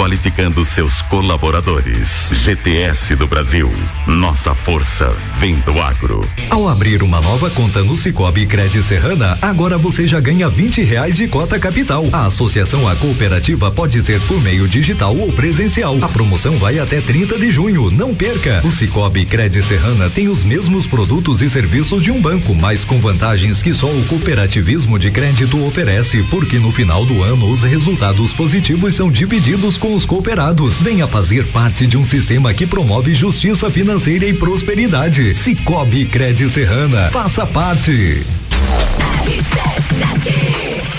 qualificando 0.00 0.64
seus 0.64 1.02
colaboradores. 1.02 2.30
GTS 2.32 3.14
do 3.16 3.26
Brasil. 3.26 3.70
Nossa 4.06 4.54
força 4.54 5.14
vem 5.38 5.56
do 5.56 5.78
agro. 5.78 6.22
Ao 6.48 6.66
abrir 6.70 7.02
uma 7.02 7.20
nova 7.20 7.50
conta 7.50 7.84
no 7.84 7.98
Cicobi 7.98 8.46
Cred 8.46 8.82
Serrana, 8.82 9.38
agora 9.42 9.76
você 9.76 10.06
já 10.06 10.18
ganha 10.18 10.48
20 10.48 10.80
reais 10.80 11.18
de 11.18 11.28
cota 11.28 11.58
capital. 11.58 12.06
A 12.14 12.24
associação 12.24 12.88
à 12.88 12.96
cooperativa 12.96 13.70
pode 13.70 14.02
ser 14.02 14.18
por 14.22 14.40
meio 14.40 14.66
digital 14.66 15.14
ou 15.14 15.30
presencial. 15.34 15.98
A 16.00 16.08
promoção 16.08 16.56
vai 16.56 16.78
até 16.78 16.98
30 17.02 17.38
de 17.38 17.50
junho. 17.50 17.90
Não 17.90 18.14
perca. 18.14 18.62
O 18.64 18.72
Cicobi 18.72 19.26
Cred 19.26 19.62
Serrana 19.62 20.08
tem 20.08 20.28
os 20.28 20.42
mesmos 20.42 20.86
produtos 20.86 21.42
e 21.42 21.50
serviços 21.50 22.02
de 22.02 22.10
um 22.10 22.22
banco, 22.22 22.54
mas 22.54 22.84
com 22.84 22.98
vantagens 23.00 23.60
que 23.60 23.74
só 23.74 23.88
o 23.88 24.04
cooperativismo 24.06 24.98
de 24.98 25.10
crédito 25.10 25.62
oferece, 25.62 26.22
porque 26.22 26.58
no 26.58 26.72
final 26.72 27.04
do 27.04 27.22
ano 27.22 27.50
os 27.50 27.64
resultados 27.64 28.32
positivos 28.32 28.94
são 28.94 29.10
divididos 29.10 29.76
com 29.76 29.89
os 29.94 30.04
cooperados. 30.04 30.80
Venha 30.80 31.06
fazer 31.06 31.46
parte 31.48 31.86
de 31.86 31.96
um 31.96 32.04
sistema 32.04 32.52
que 32.54 32.66
promove 32.66 33.14
justiça 33.14 33.70
financeira 33.70 34.26
e 34.26 34.34
prosperidade. 34.34 35.34
Cicobi 35.34 36.06
Cred 36.06 36.48
Serrana. 36.48 37.10
Faça 37.10 37.46
parte. 37.46 38.24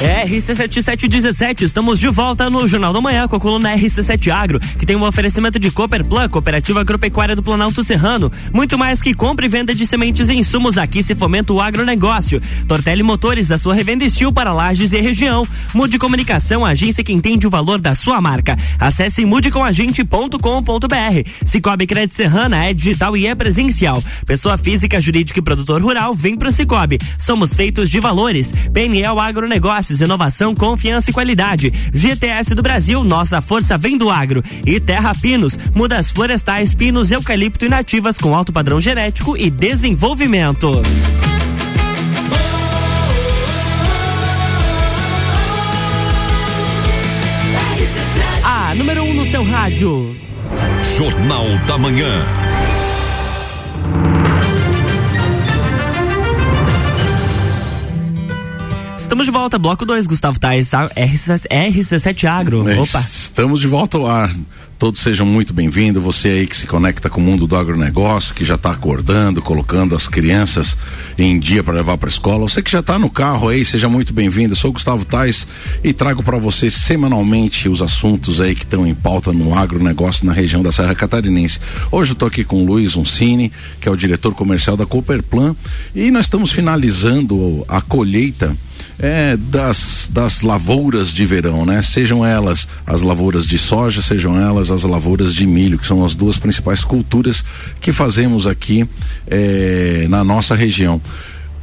RC7717, 0.01 1.61
estamos 1.61 1.99
de 1.99 2.07
volta 2.07 2.49
no 2.49 2.67
Jornal 2.67 2.91
da 2.91 2.99
Manhã 2.99 3.27
com 3.27 3.35
a 3.35 3.39
coluna 3.39 3.75
RC7 3.75 4.31
Agro, 4.31 4.59
que 4.59 4.85
tem 4.85 4.95
um 4.95 5.03
oferecimento 5.03 5.59
de 5.59 5.69
Cooperplan, 5.69 6.27
Cooperativa 6.27 6.81
Agropecuária 6.81 7.35
do 7.35 7.43
Planalto 7.43 7.83
Serrano. 7.83 8.31
Muito 8.51 8.77
mais 8.77 9.01
que 9.01 9.13
compra 9.13 9.45
e 9.45 9.49
venda 9.49 9.75
de 9.75 9.85
sementes 9.85 10.29
e 10.29 10.33
insumos, 10.33 10.77
aqui 10.77 11.03
se 11.03 11.13
fomenta 11.13 11.53
o 11.53 11.61
agronegócio. 11.61 12.41
Tortelli 12.67 13.03
Motores, 13.03 13.47
da 13.47 13.57
sua 13.57 13.75
revenda 13.75 14.03
Estil 14.03 14.31
para 14.31 14.53
lajes 14.53 14.91
e 14.93 14.99
região. 14.99 15.47
Mude 15.73 15.99
Comunicação, 15.99 16.65
agência 16.65 17.03
que 17.03 17.13
entende 17.13 17.45
o 17.45 17.49
valor 17.49 17.79
da 17.79 17.93
sua 17.93 18.19
marca. 18.19 18.57
Acesse 18.79 19.25
mudecomagente.com.br. 19.25 21.29
Cicobi 21.45 21.85
Crédito 21.85 22.15
Serrana 22.15 22.65
é 22.65 22.73
digital 22.73 23.15
e 23.15 23.27
é 23.27 23.35
presencial. 23.35 24.01
Pessoa 24.25 24.57
física, 24.57 24.99
jurídica 24.99 25.39
e 25.39 25.43
produtor 25.43 25.81
rural, 25.81 26.15
vem 26.15 26.35
pro 26.35 26.51
Cicobi. 26.51 26.97
Somos 27.19 27.53
feitos 27.53 27.89
de 27.89 27.99
valores. 28.21 28.53
PNL 28.71 29.19
Agronegócios, 29.19 29.99
inovação, 29.99 30.53
confiança 30.53 31.09
e 31.09 31.13
qualidade. 31.13 31.73
GTS 31.91 32.53
do 32.53 32.61
Brasil, 32.61 33.03
nossa 33.03 33.41
força 33.41 33.77
vem 33.77 33.97
do 33.97 34.09
agro. 34.09 34.43
E 34.65 34.79
Terra 34.79 35.13
Pinos, 35.19 35.57
mudas 35.73 36.11
florestais, 36.11 36.75
pinos, 36.75 37.11
eucalipto 37.11 37.65
e 37.65 37.69
nativas 37.69 38.17
com 38.17 38.35
alto 38.35 38.53
padrão 38.53 38.79
genético 38.79 39.35
e 39.35 39.49
desenvolvimento. 39.49 40.81
A 48.43 48.75
número 48.75 49.03
1 49.03 49.09
um 49.09 49.13
no 49.15 49.25
seu 49.25 49.43
rádio. 49.43 50.15
Jornal 50.97 51.47
da 51.67 51.77
Manhã. 51.77 52.25
Estamos 59.11 59.25
de 59.25 59.31
volta, 59.31 59.59
bloco 59.59 59.85
2, 59.85 60.07
Gustavo 60.07 60.39
Tais, 60.39 60.69
RC7 60.71 62.23
Agro. 62.23 62.69
É, 62.69 62.79
Opa. 62.79 63.01
Estamos 63.01 63.59
de 63.59 63.67
volta 63.67 63.97
ao 63.97 64.07
ar. 64.07 64.33
Todos 64.79 65.01
sejam 65.01 65.25
muito 65.25 65.53
bem-vindos. 65.53 66.01
Você 66.01 66.29
aí 66.29 66.47
que 66.47 66.55
se 66.55 66.65
conecta 66.65 67.09
com 67.09 67.19
o 67.19 67.23
mundo 67.23 67.45
do 67.45 67.57
agronegócio, 67.57 68.33
que 68.33 68.45
já 68.45 68.55
está 68.55 68.71
acordando, 68.71 69.41
colocando 69.41 69.97
as 69.97 70.07
crianças 70.07 70.77
em 71.17 71.37
dia 71.37 71.61
para 71.61 71.73
levar 71.73 71.97
para 71.97 72.07
a 72.07 72.09
escola. 72.09 72.47
Você 72.47 72.61
que 72.61 72.71
já 72.71 72.79
está 72.79 72.97
no 72.97 73.09
carro 73.09 73.49
aí, 73.49 73.65
seja 73.65 73.89
muito 73.89 74.13
bem-vindo. 74.13 74.55
Sou 74.55 74.71
Gustavo 74.71 75.03
Tais 75.03 75.45
e 75.83 75.91
trago 75.91 76.23
para 76.23 76.37
você 76.37 76.71
semanalmente 76.71 77.67
os 77.67 77.81
assuntos 77.81 78.39
aí 78.39 78.55
que 78.55 78.63
estão 78.63 78.87
em 78.87 78.95
pauta 78.95 79.33
no 79.33 79.53
agronegócio 79.53 80.25
na 80.25 80.31
região 80.31 80.63
da 80.63 80.71
Serra 80.71 80.95
Catarinense. 80.95 81.59
Hoje 81.91 82.11
eu 82.11 82.13
estou 82.13 82.29
aqui 82.29 82.45
com 82.45 82.63
o 82.63 82.65
Luiz 82.65 82.95
Uncini, 82.95 83.51
que 83.81 83.89
é 83.89 83.91
o 83.91 83.97
diretor 83.97 84.33
comercial 84.33 84.77
da 84.77 84.85
Cooperplan, 84.85 85.53
e 85.93 86.09
nós 86.11 86.27
estamos 86.27 86.53
finalizando 86.53 87.65
a 87.67 87.81
colheita 87.81 88.55
é, 89.01 89.35
das, 89.35 90.07
das 90.13 90.41
lavouras 90.41 91.11
de 91.11 91.25
verão, 91.25 91.65
né? 91.65 91.81
Sejam 91.81 92.23
elas 92.23 92.67
as 92.85 93.01
lavouras 93.01 93.47
de 93.47 93.57
soja, 93.57 93.99
sejam 93.99 94.39
elas 94.39 94.69
as 94.69 94.83
lavouras 94.83 95.33
de 95.33 95.47
milho, 95.47 95.79
que 95.79 95.87
são 95.87 96.05
as 96.05 96.13
duas 96.13 96.37
principais 96.37 96.83
culturas 96.83 97.43
que 97.81 97.91
fazemos 97.91 98.45
aqui 98.45 98.87
é, 99.25 100.05
na 100.07 100.23
nossa 100.23 100.55
região. 100.55 101.01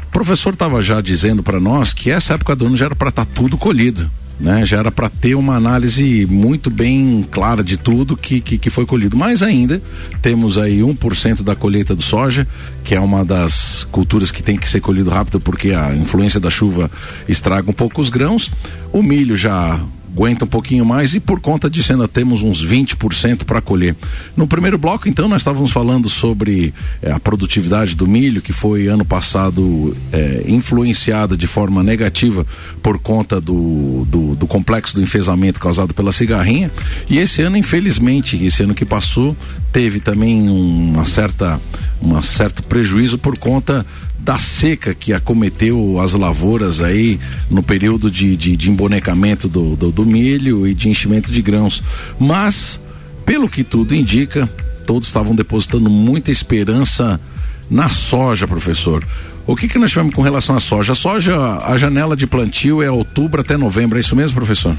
O 0.09 0.11
professor 0.11 0.53
estava 0.53 0.83
já 0.83 1.01
dizendo 1.01 1.41
para 1.41 1.61
nós 1.61 1.93
que 1.93 2.11
essa 2.11 2.35
época 2.35 2.57
do 2.57 2.67
ano 2.67 2.77
já 2.77 2.87
era 2.87 2.97
para 2.97 3.11
estar 3.11 3.25
tá 3.25 3.31
tudo 3.33 3.57
colhido 3.57 4.11
né? 4.41 4.65
Já 4.65 4.79
era 4.79 4.91
para 4.91 5.09
ter 5.09 5.35
uma 5.35 5.57
análise 5.57 6.27
muito 6.31 6.71
bem 6.71 7.27
clara 7.31 7.63
de 7.63 7.77
tudo 7.77 8.17
que, 8.17 8.41
que, 8.41 8.59
que 8.59 8.71
foi 8.71 8.87
colhido. 8.87 9.17
Mas 9.17 9.43
ainda 9.43 9.83
temos 10.23 10.59
aí 10.59 10.81
1% 10.81 11.43
da 11.43 11.55
colheita 11.55 11.95
do 11.95 12.03
soja, 12.03 12.47
que 12.85 12.95
é 12.95 13.01
uma 13.01 13.25
das 13.25 13.87
culturas 13.91 14.31
que 14.31 14.43
tem 14.43 14.57
que 14.57 14.69
ser 14.69 14.81
colhido 14.81 15.11
rápido 15.11 15.41
porque 15.41 15.73
a 15.73 15.95
influência 15.95 16.39
da 16.39 16.51
chuva 16.51 16.91
estraga 17.29 17.71
um 17.71 17.75
pouco 17.75 18.01
os 18.01 18.11
grãos. 18.11 18.51
O 18.93 19.03
milho 19.03 19.37
já 19.37 19.81
aguenta 20.13 20.45
um 20.45 20.49
pouquinho 20.49 20.85
mais 20.85 21.15
e 21.15 21.21
por 21.21 21.41
conta 21.41 21.69
disso 21.69 21.93
ainda 21.93 22.09
temos 22.09 22.43
uns 22.43 22.65
20% 22.65 23.45
para 23.45 23.61
colher. 23.61 23.95
No 24.37 24.47
primeiro 24.47 24.79
bloco, 24.79 25.09
então, 25.09 25.29
nós 25.29 25.43
estávamos 25.43 25.71
falando 25.71 26.09
sobre 26.09 26.73
eh, 27.03 27.11
a 27.11 27.21
produtividade 27.21 27.95
do 27.95 28.07
milho, 28.07 28.43
que 28.43 28.53
foi 28.53 28.89
ano 28.89 29.05
passado 29.05 29.97
eh, 30.13 30.45
influenciada 30.49 31.37
de 31.37 31.47
forma 31.47 31.83
negativa 31.83 32.47
por 32.83 32.99
conta 32.99 33.41
do, 33.41 34.07
do, 34.09 34.35
do, 34.35 34.47
complexo 34.47 34.95
do 34.95 35.03
enfesamento 35.03 35.61
causado 35.61 35.95
pela 35.95 36.13
cigarrinha. 36.13 36.71
E 37.09 37.19
esse 37.19 37.43
ano, 37.43 37.57
infelizmente, 37.57 38.45
esse 38.45 38.63
ano 38.63 38.75
que 38.75 38.85
passou, 38.85 39.37
teve 39.73 40.01
também 40.01 40.49
uma 40.49 41.05
certa, 41.05 41.61
um 42.01 42.21
certo 42.23 42.63
prejuízo 42.63 43.19
por 43.19 43.39
conta 43.39 43.85
da 44.29 44.37
seca 44.37 44.95
que 44.95 45.15
acometeu 45.15 45.99
as 45.99 46.13
lavouras 46.13 46.83
aí 46.83 47.19
no 47.49 47.63
período 47.63 48.11
de, 48.11 48.37
de, 48.37 48.59
de 48.59 48.71
embonecamento 48.71 49.49
do, 49.49 49.75
do, 49.75 49.91
do 49.91 50.05
milho 50.05 50.67
e 50.67 50.75
de 50.75 50.91
enchimento 50.91 51.33
de 51.33 51.41
grãos. 51.41 51.83
Mas, 52.21 52.79
pelo 53.25 53.49
que 53.49 53.65
tudo 53.65 53.95
indica, 53.95 54.47
todos 54.87 55.09
estavam 55.09 55.35
depositando 55.35 55.89
muita 55.89 56.31
esperança 56.31 57.19
na 57.71 57.89
soja, 57.89 58.47
professor. 58.47 59.03
O 59.47 59.57
que, 59.57 59.67
que 59.67 59.79
nós 59.79 59.89
tivemos 59.89 60.15
com 60.15 60.21
relação 60.21 60.55
à 60.55 60.61
soja? 60.61 60.93
A 60.93 60.95
soja, 60.95 61.35
a 61.65 61.79
janela 61.79 62.15
de 62.15 62.27
plantio 62.27 62.83
é 62.83 62.91
outubro 62.91 63.41
até 63.41 63.57
novembro, 63.57 63.97
é 63.97 64.03
isso 64.03 64.15
mesmo, 64.15 64.35
professor? 64.35 64.77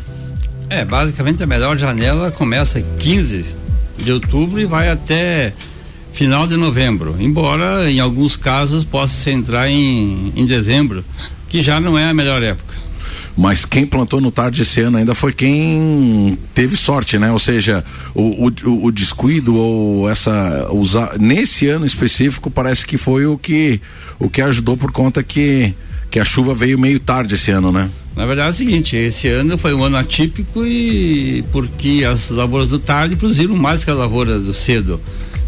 É, 0.70 0.86
basicamente 0.86 1.42
a 1.42 1.48
melhor 1.48 1.76
janela 1.76 2.30
começa 2.30 2.80
15 2.80 3.56
de 3.98 4.12
outubro 4.12 4.60
e 4.60 4.66
vai 4.66 4.92
até 4.92 5.56
final 6.20 6.46
de 6.46 6.58
novembro, 6.58 7.16
embora 7.18 7.90
em 7.90 8.02
alguns 8.02 8.36
casos 8.36 8.84
possa 8.84 9.14
se 9.14 9.32
entrar 9.32 9.70
em, 9.70 10.34
em 10.36 10.46
dezembro, 10.46 11.02
que 11.48 11.64
já 11.64 11.80
não 11.80 11.98
é 11.98 12.10
a 12.10 12.14
melhor 12.14 12.44
época. 12.44 12.76
Mas 13.38 13.64
quem 13.64 13.86
plantou 13.86 14.20
no 14.20 14.30
tarde 14.30 14.64
esse 14.64 14.82
ano 14.82 14.98
ainda 14.98 15.16
foi 15.16 15.32
quem 15.32 16.38
teve 16.54 16.76
sorte, 16.76 17.18
né? 17.18 17.32
Ou 17.32 17.40
seja, 17.40 17.86
o, 18.14 18.52
o, 18.66 18.86
o 18.88 18.92
descuido 18.92 19.56
ou 19.56 20.10
essa 20.10 20.68
usar 20.74 21.18
nesse 21.18 21.70
ano 21.70 21.86
específico 21.86 22.52
parece 22.52 22.86
que 22.86 22.98
foi 22.98 23.26
o 23.26 23.38
que 23.38 23.80
o 24.20 24.30
que 24.30 24.42
ajudou 24.42 24.76
por 24.76 24.92
conta 24.92 25.24
que 25.24 25.74
que 26.12 26.20
a 26.20 26.26
chuva 26.26 26.54
veio 26.54 26.78
meio 26.78 27.00
tarde 27.00 27.36
esse 27.36 27.50
ano, 27.50 27.72
né? 27.72 27.90
Na 28.14 28.26
verdade 28.26 28.50
é 28.50 28.52
o 28.52 28.56
seguinte, 28.56 28.98
esse 28.98 29.30
ano 29.30 29.58
foi 29.58 29.74
um 29.74 29.86
ano 29.86 29.96
atípico 29.96 30.66
e 30.66 31.46
porque 31.50 32.04
as 32.06 32.30
lavouras 32.30 32.68
do 32.68 32.78
tarde 32.78 33.16
produziram 33.16 33.56
mais 33.56 33.86
que 33.86 33.90
as 33.92 33.98
lavouras 33.98 34.44
do 34.44 34.54
cedo 34.54 35.00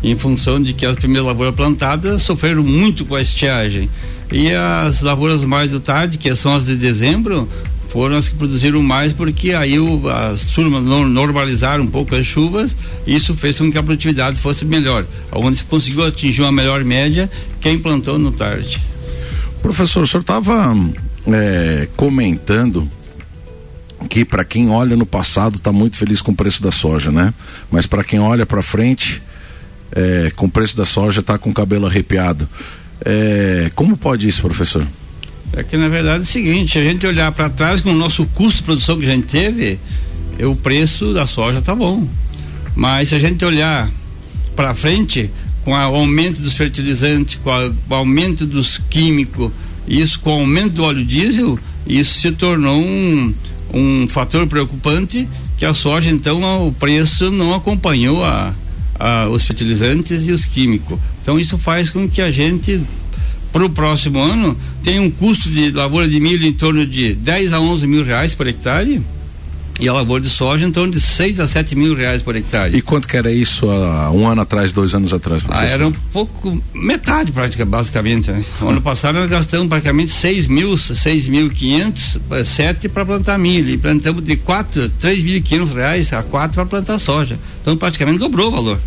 em 0.03 0.17
função 0.17 0.61
de 0.61 0.73
que 0.73 0.85
as 0.85 0.95
primeiras 0.95 1.27
lavouras 1.27 1.55
plantadas 1.55 2.21
sofreram 2.21 2.63
muito 2.63 3.05
com 3.05 3.15
a 3.15 3.21
estiagem. 3.21 3.89
E 4.31 4.51
as 4.51 5.01
lavouras 5.01 5.43
mais 5.43 5.69
do 5.69 5.79
tarde, 5.79 6.17
que 6.17 6.33
são 6.35 6.55
as 6.55 6.65
de 6.65 6.75
dezembro, 6.75 7.47
foram 7.89 8.15
as 8.15 8.29
que 8.29 8.35
produziram 8.35 8.81
mais 8.81 9.11
porque 9.11 9.53
aí 9.53 9.77
o, 9.77 10.07
as 10.07 10.43
turmas 10.45 10.81
normalizaram 10.83 11.83
um 11.83 11.87
pouco 11.87 12.15
as 12.15 12.25
chuvas 12.25 12.75
e 13.05 13.13
isso 13.13 13.35
fez 13.35 13.57
com 13.57 13.69
que 13.69 13.77
a 13.77 13.83
produtividade 13.83 14.39
fosse 14.39 14.63
melhor. 14.63 15.05
Onde 15.31 15.57
se 15.57 15.63
conseguiu 15.65 16.05
atingir 16.05 16.41
uma 16.41 16.51
melhor 16.51 16.83
média, 16.85 17.29
quem 17.59 17.77
plantou 17.77 18.17
no 18.17 18.31
tarde. 18.31 18.81
Professor, 19.61 20.03
o 20.03 20.07
senhor 20.07 20.21
estava 20.21 20.73
é, 21.27 21.87
comentando 21.97 22.89
que 24.09 24.25
para 24.25 24.43
quem 24.43 24.69
olha 24.69 24.95
no 24.95 25.05
passado 25.05 25.57
está 25.57 25.71
muito 25.71 25.97
feliz 25.97 26.21
com 26.21 26.31
o 26.31 26.35
preço 26.35 26.63
da 26.63 26.71
soja, 26.71 27.11
né? 27.11 27.33
Mas 27.69 27.85
para 27.85 28.03
quem 28.03 28.19
olha 28.19 28.45
para 28.45 28.63
frente 28.63 29.21
é, 29.91 30.31
com 30.35 30.45
o 30.45 30.49
preço 30.49 30.75
da 30.75 30.85
soja 30.85 31.19
está 31.19 31.37
com 31.37 31.49
o 31.49 31.53
cabelo 31.53 31.85
arrepiado. 31.85 32.47
É, 33.03 33.71
como 33.75 33.97
pode 33.97 34.27
isso, 34.27 34.41
professor? 34.41 34.85
É 35.53 35.63
que 35.63 35.75
na 35.75 35.89
verdade 35.89 36.19
é 36.19 36.23
o 36.23 36.25
seguinte, 36.25 36.79
a 36.79 36.83
gente 36.83 37.05
olhar 37.05 37.31
para 37.31 37.49
trás 37.49 37.81
com 37.81 37.89
o 37.89 37.95
nosso 37.95 38.25
custo 38.27 38.59
de 38.59 38.63
produção 38.63 38.97
que 38.97 39.05
a 39.05 39.11
gente 39.11 39.27
teve, 39.27 39.79
é, 40.39 40.45
o 40.45 40.55
preço 40.55 41.13
da 41.13 41.27
soja 41.27 41.59
está 41.59 41.75
bom. 41.75 42.07
Mas 42.75 43.09
se 43.09 43.15
a 43.15 43.19
gente 43.19 43.43
olhar 43.43 43.89
para 44.55 44.73
frente, 44.73 45.29
com 45.63 45.71
o 45.71 45.75
aumento 45.75 46.41
dos 46.41 46.53
fertilizantes, 46.53 47.39
com, 47.43 47.51
com, 47.87 47.93
o 47.93 47.97
aumento 47.97 48.45
dos 48.45 48.79
químicos, 48.89 49.51
isso 49.87 50.19
com 50.19 50.29
o 50.29 50.39
aumento 50.39 50.75
do 50.75 50.83
óleo 50.83 51.03
diesel, 51.03 51.59
isso 51.85 52.19
se 52.19 52.31
tornou 52.31 52.81
um, 52.81 53.33
um 53.73 54.07
fator 54.07 54.47
preocupante 54.47 55.27
que 55.57 55.65
a 55.65 55.73
soja 55.73 56.09
então 56.09 56.67
o 56.67 56.71
preço 56.71 57.29
não 57.29 57.53
acompanhou 57.53 58.23
a, 58.23 58.53
ah, 59.01 59.27
os 59.29 59.45
fertilizantes 59.45 60.27
e 60.27 60.31
os 60.31 60.45
químicos. 60.45 60.99
Então 61.21 61.39
isso 61.39 61.57
faz 61.57 61.89
com 61.89 62.07
que 62.07 62.21
a 62.21 62.31
gente 62.31 62.83
para 63.51 63.65
o 63.65 63.69
próximo 63.69 64.19
ano 64.19 64.55
tenha 64.81 65.01
um 65.01 65.11
custo 65.11 65.49
de 65.49 65.71
lavoura 65.71 66.07
de 66.07 66.19
milho 66.19 66.45
em 66.45 66.53
torno 66.53 66.85
de 66.85 67.13
10 67.15 67.53
a 67.53 67.59
11 67.59 67.87
mil 67.87 68.03
reais 68.03 68.33
por 68.33 68.47
hectare 68.47 69.03
e 69.79 69.89
a 69.89 69.93
lavoura 69.93 70.21
de 70.21 70.29
soja 70.29 70.65
em 70.65 70.71
torno 70.71 70.93
de 70.93 71.01
6 71.01 71.39
a 71.39 71.47
7 71.47 71.75
mil 71.75 71.95
reais 71.95 72.21
por 72.21 72.35
hectare. 72.35 72.77
E 72.77 72.81
quanto 72.81 73.07
que 73.07 73.17
era 73.17 73.31
isso 73.31 73.67
há 73.69 74.11
um 74.11 74.27
ano 74.27 74.41
atrás, 74.41 74.71
dois 74.71 74.93
anos 74.93 75.11
atrás? 75.11 75.43
Ah, 75.49 75.65
era 75.65 75.87
um 75.87 75.91
pouco, 76.13 76.61
metade 76.71 77.31
praticamente, 77.31 77.71
basicamente. 77.71 78.31
Né? 78.31 78.45
O 78.61 78.69
ano 78.69 78.81
passado 78.81 79.15
nós 79.15 79.27
gastamos 79.27 79.67
praticamente 79.67 80.11
6 80.11 80.45
mil, 80.45 80.77
6 80.77 81.27
mil 81.27 81.49
500, 81.49 82.19
7 82.45 82.89
para 82.89 83.05
plantar 83.05 83.39
milho 83.39 83.69
e 83.71 83.77
plantamos 83.77 84.23
de 84.23 84.35
4, 84.35 84.91
3.500 85.01 85.73
reais 85.73 86.13
a 86.13 86.21
4 86.21 86.55
para 86.55 86.65
plantar 86.67 86.99
soja. 86.99 87.39
Então 87.61 87.75
praticamente 87.75 88.19
dobrou 88.19 88.49
o 88.49 88.51
valor. 88.51 88.79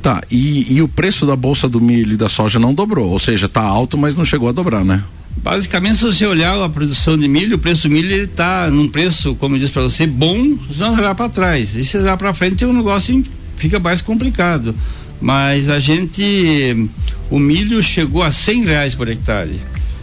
Tá, 0.00 0.22
e, 0.30 0.72
e 0.72 0.82
o 0.82 0.88
preço 0.88 1.26
da 1.26 1.34
bolsa 1.34 1.68
do 1.68 1.80
milho 1.80 2.14
e 2.14 2.16
da 2.16 2.28
soja 2.28 2.58
não 2.58 2.72
dobrou, 2.72 3.10
ou 3.10 3.18
seja, 3.18 3.46
está 3.46 3.62
alto, 3.62 3.98
mas 3.98 4.16
não 4.16 4.24
chegou 4.24 4.48
a 4.48 4.52
dobrar, 4.52 4.84
né? 4.84 5.02
Basicamente, 5.42 5.98
se 5.98 6.04
você 6.04 6.26
olhar 6.26 6.60
a 6.60 6.68
produção 6.68 7.16
de 7.16 7.28
milho, 7.28 7.56
o 7.56 7.58
preço 7.58 7.88
do 7.88 7.92
milho 7.92 8.24
está 8.24 8.70
num 8.70 8.88
preço, 8.88 9.34
como 9.36 9.54
eu 9.54 9.60
disse 9.60 9.72
para 9.72 9.82
você, 9.82 10.06
bom, 10.06 10.56
se 10.72 10.78
não 10.78 10.94
olhar 10.94 11.14
para 11.14 11.28
trás. 11.28 11.74
E 11.74 11.84
se 11.84 11.96
olhar 11.96 12.16
para 12.16 12.34
frente, 12.34 12.64
o 12.64 12.72
negócio 12.72 13.22
fica 13.56 13.78
mais 13.78 14.02
complicado. 14.02 14.74
Mas 15.20 15.68
a 15.68 15.78
gente, 15.78 16.88
o 17.30 17.38
milho 17.38 17.82
chegou 17.82 18.22
a 18.22 18.32
cem 18.32 18.64
reais 18.64 18.94
por 18.94 19.08
hectare. 19.08 19.60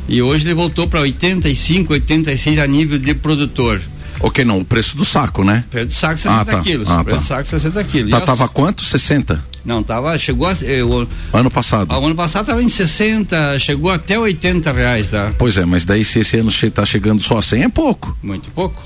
E 0.08 0.22
hoje 0.22 0.46
ele 0.46 0.54
voltou 0.54 0.88
para 0.88 1.02
85, 1.02 1.94
86 1.94 2.60
a 2.60 2.68
nível 2.68 3.00
de 3.00 3.14
produtor. 3.14 3.82
Ok, 4.26 4.44
não, 4.44 4.60
o 4.60 4.66
preço 4.66 4.98
do 4.98 5.06
saco, 5.06 5.44
né? 5.44 5.64
O 5.68 5.70
preço 5.70 5.88
do 5.88 5.94
saco 5.94 6.18
60 6.18 6.42
ah, 6.42 6.46
tá. 6.46 6.60
quilos. 6.60 6.90
Ah, 6.90 7.04
preço 7.04 7.18
tá. 7.18 7.22
do 7.22 7.28
saco 7.28 7.50
60 7.62 7.84
quilos. 7.84 8.10
Tá, 8.10 8.22
tava 8.22 8.48
quanto? 8.48 8.84
60? 8.84 9.46
Não, 9.64 9.84
tava, 9.84 10.18
chegou 10.18 10.48
a, 10.48 10.54
eu, 10.64 11.08
Ano 11.32 11.52
passado. 11.52 11.94
O 11.94 12.06
ano 12.06 12.16
passado 12.16 12.48
tava 12.48 12.64
em 12.64 12.68
60, 12.68 13.60
chegou 13.60 13.92
até 13.92 14.18
80 14.18 14.72
reais, 14.72 15.10
tá? 15.10 15.32
Pois 15.38 15.58
é, 15.58 15.66
mas 15.66 15.86
daí 15.86 16.04
se 16.04 16.22
esse 16.22 16.38
ano 16.38 16.52
tá 16.74 16.84
chegando 16.84 17.22
só 17.22 17.38
a 17.38 17.42
100 17.44 17.64
é 17.66 17.70
pouco. 17.70 18.18
Muito 18.24 18.50
pouco. 18.50 18.82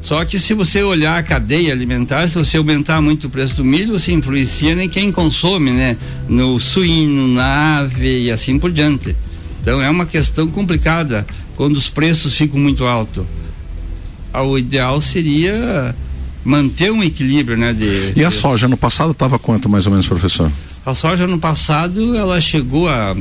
Só 0.00 0.24
que 0.24 0.38
se 0.38 0.54
você 0.54 0.84
olhar 0.84 1.18
a 1.18 1.22
cadeia 1.24 1.72
alimentar, 1.72 2.28
se 2.28 2.36
você 2.36 2.56
aumentar 2.56 3.02
muito 3.02 3.26
o 3.26 3.30
preço 3.30 3.56
do 3.56 3.64
milho, 3.64 3.98
você 3.98 4.12
influencia 4.12 4.76
nem 4.76 4.88
quem 4.88 5.10
consome, 5.10 5.72
né? 5.72 5.96
No 6.28 6.60
suíno, 6.60 7.26
na 7.26 7.78
ave 7.78 8.20
e 8.20 8.30
assim 8.30 8.56
por 8.56 8.70
diante. 8.70 9.16
Então 9.60 9.82
é 9.82 9.90
uma 9.90 10.06
questão 10.06 10.46
complicada 10.46 11.26
quando 11.56 11.76
os 11.76 11.90
preços 11.90 12.34
ficam 12.34 12.60
muito 12.60 12.86
altos 12.86 13.26
o 14.34 14.58
ideal 14.58 15.00
seria 15.00 15.94
manter 16.44 16.90
um 16.90 17.02
equilíbrio, 17.02 17.56
né? 17.56 17.72
De, 17.72 18.12
e 18.16 18.24
a 18.24 18.30
soja 18.30 18.68
no 18.68 18.76
passado 18.76 19.12
estava 19.12 19.38
quanto 19.38 19.68
mais 19.68 19.86
ou 19.86 19.92
menos, 19.92 20.06
professor? 20.06 20.50
A 20.84 20.94
soja 20.94 21.26
no 21.26 21.38
passado 21.38 22.16
ela 22.16 22.40
chegou 22.40 22.88
a, 22.88 23.14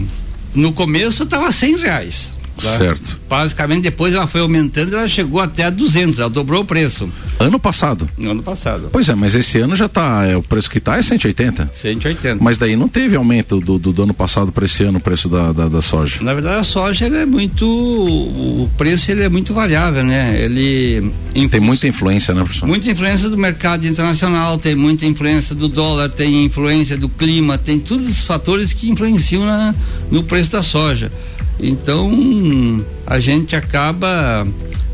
no 0.53 0.71
começo 0.71 1.23
estava 1.23 1.51
cem 1.51 1.77
reais. 1.77 2.31
Tá? 2.59 2.77
Certo. 2.77 3.19
Basicamente 3.29 3.83
depois 3.83 4.13
ela 4.13 4.27
foi 4.27 4.41
aumentando, 4.41 4.95
ela 4.95 5.07
chegou 5.07 5.39
até 5.39 5.63
a 5.63 5.69
200, 5.69 6.19
ela 6.19 6.29
dobrou 6.29 6.61
o 6.61 6.65
preço. 6.65 7.09
Ano 7.39 7.59
passado? 7.59 8.09
Ano 8.19 8.43
passado. 8.43 8.89
Pois 8.91 9.07
é, 9.07 9.15
mas 9.15 9.33
esse 9.33 9.59
ano 9.59 9.75
já 9.75 9.87
tá, 9.87 10.25
é, 10.25 10.35
o 10.35 10.43
preço 10.43 10.69
que 10.69 10.79
tá 10.79 10.97
é 10.97 11.01
180? 11.01 11.69
180. 11.73 12.43
Mas 12.43 12.57
daí 12.57 12.75
não 12.75 12.87
teve 12.87 13.15
aumento 13.15 13.59
do, 13.59 13.79
do, 13.79 13.93
do 13.93 14.03
ano 14.03 14.13
passado 14.13 14.51
para 14.51 14.65
esse 14.65 14.83
ano 14.83 14.97
o 14.97 15.01
preço 15.01 15.29
da, 15.29 15.51
da, 15.51 15.69
da, 15.69 15.81
soja? 15.81 16.21
Na 16.21 16.33
verdade 16.33 16.59
a 16.59 16.63
soja 16.63 17.07
é 17.07 17.25
muito, 17.25 17.65
o 17.65 18.69
preço 18.77 19.11
ele 19.11 19.23
é 19.23 19.29
muito 19.29 19.53
variável, 19.53 20.03
né? 20.03 20.41
Ele... 20.41 21.11
Tem 21.49 21.59
muita 21.59 21.87
influência, 21.87 22.33
né, 22.33 22.43
professor? 22.43 22.67
Muita 22.67 22.89
influência 22.89 23.29
do 23.29 23.37
mercado 23.37 23.87
internacional, 23.87 24.57
tem 24.57 24.75
muita 24.75 25.05
influência 25.05 25.55
do 25.55 25.69
dólar, 25.69 26.09
tem 26.09 26.45
influência 26.45 26.97
do 26.97 27.07
clima, 27.07 27.57
tem 27.57 27.79
todos 27.79 28.07
os 28.07 28.25
fatores 28.25 28.73
que 28.73 28.89
influenciam 28.89 29.45
na, 29.45 29.73
no 30.11 30.23
preço 30.23 30.51
da 30.51 30.61
soja. 30.61 31.11
Então, 31.59 32.85
a 33.05 33.19
gente 33.19 33.55
acaba. 33.55 34.47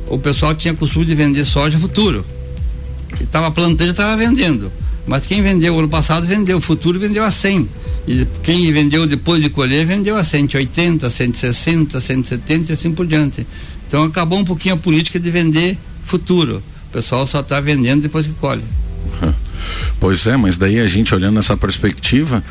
O 0.08 0.18
pessoal 0.18 0.54
tinha 0.56 0.74
costume 0.74 1.06
de 1.06 1.16
vender 1.16 1.46
soja 1.46 1.78
futuro. 1.78 2.26
Estava 3.20 3.52
plantando 3.52 3.92
estava 3.92 4.16
vendendo. 4.18 4.72
Mas 5.08 5.26
quem 5.26 5.42
vendeu 5.42 5.78
ano 5.78 5.88
passado 5.88 6.26
vendeu, 6.26 6.60
futuro 6.60 7.00
vendeu 7.00 7.24
a 7.24 7.30
100. 7.30 7.70
E 8.08 8.28
quem 8.44 8.72
vendeu 8.72 9.08
depois 9.08 9.42
de 9.42 9.50
colher 9.50 9.86
vendeu 9.86 10.18
a 10.18 10.24
180, 10.24 11.10
160, 11.10 12.02
170 12.02 12.72
e 12.72 12.74
assim 12.74 12.92
por 12.92 13.06
diante. 13.06 13.46
Então 13.88 14.04
acabou 14.04 14.40
um 14.40 14.46
pouquinho 14.46 14.76
a 14.76 14.78
política 14.78 15.20
de 15.20 15.30
vender 15.30 15.78
futuro. 16.04 16.64
O 16.90 16.94
pessoal 16.94 17.28
só 17.28 17.42
está 17.42 17.60
vendendo 17.60 18.02
depois 18.02 18.26
que 18.26 18.34
colhe. 18.34 18.64
Pois 20.00 20.28
é, 20.28 20.38
mas 20.38 20.58
daí 20.58 20.80
a 20.80 20.88
gente 20.88 21.16
olhando 21.16 21.40
essa 21.40 21.56
perspectiva, 21.58 22.44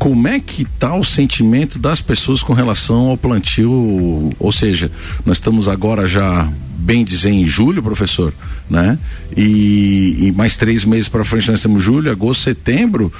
como 0.00 0.26
é 0.26 0.40
que 0.40 0.62
está 0.62 0.94
o 0.94 1.04
sentimento 1.04 1.78
das 1.78 2.00
pessoas 2.00 2.42
com 2.42 2.54
relação 2.54 3.10
ao 3.10 3.18
plantio? 3.18 4.32
Ou 4.38 4.50
seja, 4.50 4.90
nós 5.26 5.36
estamos 5.36 5.68
agora 5.68 6.06
já 6.08 6.50
bem 6.78 7.04
dizer 7.04 7.28
em 7.28 7.46
julho, 7.46 7.82
professor, 7.82 8.32
né? 8.68 8.98
E, 9.36 10.16
e 10.18 10.32
mais 10.32 10.56
três 10.56 10.86
meses 10.86 11.06
para 11.06 11.22
frente 11.22 11.50
nós 11.50 11.60
temos 11.60 11.82
julho, 11.82 12.10
agosto, 12.10 12.44
setembro. 12.44 13.12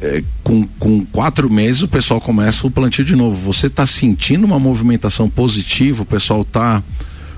É, 0.00 0.24
com, 0.42 0.66
com 0.78 1.04
quatro 1.04 1.50
meses 1.50 1.82
o 1.82 1.88
pessoal 1.88 2.18
começa 2.22 2.66
o 2.66 2.70
plantio 2.70 3.04
de 3.04 3.14
novo. 3.14 3.36
Você 3.52 3.66
está 3.66 3.84
sentindo 3.84 4.46
uma 4.46 4.58
movimentação 4.58 5.28
positiva? 5.28 6.04
O 6.04 6.06
pessoal 6.06 6.40
está 6.40 6.82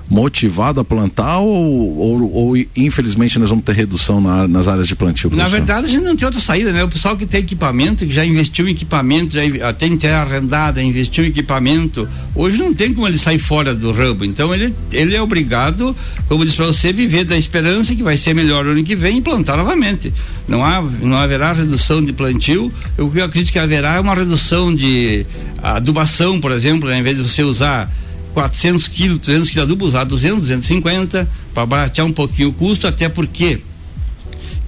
motivado 0.09 0.79
a 0.79 0.85
plantar 0.85 1.39
ou, 1.39 1.97
ou, 1.97 2.33
ou, 2.33 2.57
infelizmente 2.75 3.37
nós 3.37 3.49
vamos 3.49 3.65
ter 3.65 3.73
redução 3.73 4.21
na, 4.21 4.47
nas 4.47 4.67
áreas 4.67 4.87
de 4.87 4.95
plantio? 4.95 5.29
Professor? 5.29 5.51
Na 5.51 5.57
verdade 5.57 5.87
a 5.87 5.89
gente 5.89 6.03
não 6.03 6.15
tem 6.15 6.25
outra 6.25 6.41
saída, 6.41 6.71
né? 6.71 6.83
O 6.83 6.87
pessoal 6.87 7.17
que 7.17 7.25
tem 7.25 7.41
equipamento, 7.41 8.05
que 8.05 8.13
já 8.13 8.25
investiu 8.25 8.67
em 8.67 8.71
equipamento, 8.71 9.35
já 9.35 9.73
tem 9.73 9.97
terra 9.97 10.21
arrendada, 10.21 10.81
investiu 10.81 11.25
em 11.25 11.27
equipamento, 11.27 12.07
hoje 12.33 12.57
não 12.57 12.73
tem 12.73 12.93
como 12.93 13.07
ele 13.07 13.17
sair 13.17 13.39
fora 13.39 13.75
do 13.75 13.91
ramo. 13.91 14.23
Então 14.23 14.53
ele, 14.53 14.73
ele 14.91 15.15
é 15.15 15.21
obrigado, 15.21 15.95
como 16.27 16.45
disse 16.45 16.57
para 16.57 16.67
você, 16.67 16.93
viver 16.93 17.25
da 17.25 17.37
esperança 17.37 17.93
que 17.93 18.03
vai 18.03 18.17
ser 18.17 18.33
melhor 18.33 18.65
o 18.65 18.69
ano 18.71 18.83
que 18.83 18.95
vem 18.95 19.17
e 19.17 19.21
plantar 19.21 19.57
novamente. 19.57 20.13
Não, 20.47 20.63
há, 20.63 20.81
não 21.01 21.17
haverá 21.17 21.51
redução 21.51 22.03
de 22.03 22.13
plantio. 22.13 22.71
O 22.97 23.09
que 23.09 23.19
eu 23.19 23.25
acredito 23.25 23.51
que 23.51 23.59
haverá 23.59 23.95
é 23.95 23.99
uma 23.99 24.15
redução 24.15 24.73
de 24.73 25.25
adubação, 25.61 26.39
por 26.39 26.51
exemplo, 26.51 26.87
né? 26.87 26.99
em 26.99 27.03
vez 27.03 27.17
de 27.17 27.23
você 27.23 27.43
usar 27.43 27.91
400 28.37 28.87
quilos, 28.87 29.17
300 29.17 29.49
quilos 29.49 29.51
de 29.51 29.59
adubo, 29.59 29.85
usar 29.85 30.03
200, 30.03 30.41
250 30.41 31.27
para 31.55 31.65
baratear 31.65 32.05
um 32.05 32.11
pouquinho 32.13 32.49
o 32.49 32.53
custo, 32.53 32.85
até 32.85 33.09
porque 33.09 33.59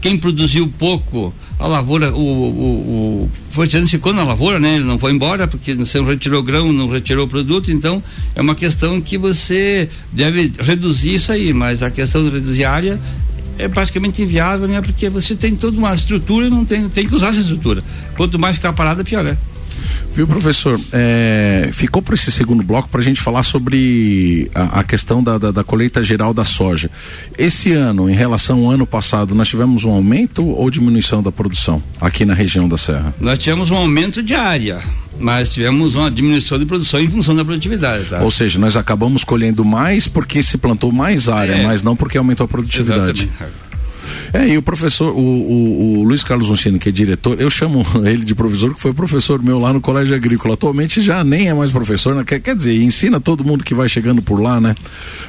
quem 0.02 0.18
produziu 0.18 0.68
pouco, 0.68 1.32
a 1.60 1.68
lavoura, 1.68 2.12
o, 2.12 2.20
o, 2.20 3.30
o 3.54 3.88
ficou 3.88 4.12
na 4.12 4.24
lavoura, 4.24 4.60
né? 4.60 4.78
Ele 4.78 4.86
não 4.86 4.98
foi 4.98 5.12
embora 5.12 5.48
porque 5.48 5.76
você 5.76 6.00
não 6.00 6.08
retirou 6.08 6.42
grão, 6.42 6.74
não 6.74 6.90
retirou 6.90 7.28
produto, 7.28 7.72
então 7.72 8.02
é 8.34 8.42
uma 8.42 8.56
questão 8.56 9.00
que 9.00 9.20
você 9.20 9.88
deve 10.12 10.52
reduzir 10.58 11.14
isso 11.14 11.32
aí, 11.32 11.54
mas 11.54 11.84
a 11.84 11.92
questão 11.92 12.24
de 12.24 12.32
reduzir 12.32 12.64
a 12.64 12.72
área 12.72 13.00
é 13.60 13.68
praticamente 13.68 14.24
inviável, 14.24 14.68
né? 14.68 14.82
Porque 14.82 15.12
você 15.12 15.36
tem 15.36 15.56
toda 15.56 15.78
uma 15.78 15.94
estrutura 15.94 16.48
e 16.48 16.50
não 16.50 16.66
tem, 16.66 16.90
tem 16.90 17.06
que 17.06 17.14
usar 17.14 17.28
essa 17.30 17.42
estrutura. 17.42 17.84
Quanto 18.18 18.40
mais 18.40 18.56
ficar 18.56 18.74
parada, 18.74 19.04
pior 19.04 19.28
é. 19.28 19.38
Viu, 20.14 20.28
professor? 20.28 20.80
É, 20.92 21.70
ficou 21.72 22.02
para 22.02 22.16
esse 22.16 22.32
segundo 22.32 22.64
bloco 22.64 22.90
para 22.90 23.00
a 23.00 23.04
gente 23.04 23.22
falar 23.22 23.44
sobre 23.44 24.50
a, 24.54 24.80
a 24.80 24.84
questão 24.84 25.24
da, 25.24 25.38
da, 25.38 25.52
da, 25.52 25.64
colheita 25.64 26.04
geral 26.04 26.34
da 26.34 26.44
soja. 26.44 26.90
Esse 27.38 27.72
ano, 27.72 28.10
em 28.10 28.14
relação 28.14 28.66
ao 28.66 28.72
ano 28.72 28.86
passado, 28.86 29.34
nós 29.34 29.48
tivemos 29.48 29.86
um 29.86 29.92
aumento 29.92 30.46
ou 30.46 30.70
diminuição 30.70 31.24
da 31.24 31.32
produção 31.32 31.82
aqui 32.02 32.26
na 32.26 32.34
região 32.34 32.68
da 32.68 32.78
Serra? 32.78 33.14
Nós 33.20 33.38
tivemos 33.40 33.72
um 33.72 33.76
aumento 33.76 34.22
de 34.22 34.36
área 34.36 34.82
mas 35.20 35.50
tivemos 35.50 35.96
uma 35.96 36.10
diminuição 36.10 36.58
de 36.58 36.66
produção 36.66 37.00
em 37.00 37.10
função 37.10 37.36
da 37.36 37.44
produtividade. 37.44 38.06
Tá? 38.06 38.22
Ou 38.22 38.32
seja, 38.32 38.58
nós 38.58 38.78
acabamos 38.78 39.24
colhendo 39.24 39.66
mais 39.66 40.08
porque 40.08 40.42
se 40.42 40.58
plantou 40.58 40.94
mais 40.94 41.28
área, 41.28 41.54
é. 41.54 41.64
mas 41.66 41.84
não 41.84 41.94
porque 41.94 42.18
aumentou 42.18 42.46
a 42.46 42.48
produtividade. 42.48 43.24
Exatamente. 43.24 43.69
É, 44.34 44.48
e 44.48 44.58
o 44.58 44.62
professor, 44.62 45.12
o, 45.12 45.20
o, 45.20 46.00
o 46.00 46.04
Luiz 46.04 46.24
Carlos 46.24 46.50
Uncini, 46.50 46.80
que 46.80 46.90
é 46.90 46.92
diretor, 46.92 47.40
eu 47.40 47.50
chamo 47.50 47.86
ele 48.06 48.24
de 48.24 48.36
professor, 48.36 48.74
que 48.74 48.82
foi 48.82 48.94
professor 48.94 49.42
meu 49.42 49.60
lá 49.60 49.74
no 49.74 49.82
Colégio 49.82 50.16
Agrícola. 50.16 50.54
Atualmente 50.54 51.02
já 51.02 51.24
nem 51.24 51.50
é 51.50 51.54
mais 51.54 51.72
professor, 51.72 52.16
né? 52.16 52.24
quer, 52.26 52.40
quer 52.40 52.56
dizer, 52.56 52.82
ensina 52.82 53.20
todo 53.20 53.44
mundo 53.44 53.64
que 53.64 53.74
vai 53.74 53.90
chegando 53.90 54.22
por 54.22 54.40
lá, 54.40 54.60
né? 54.62 54.76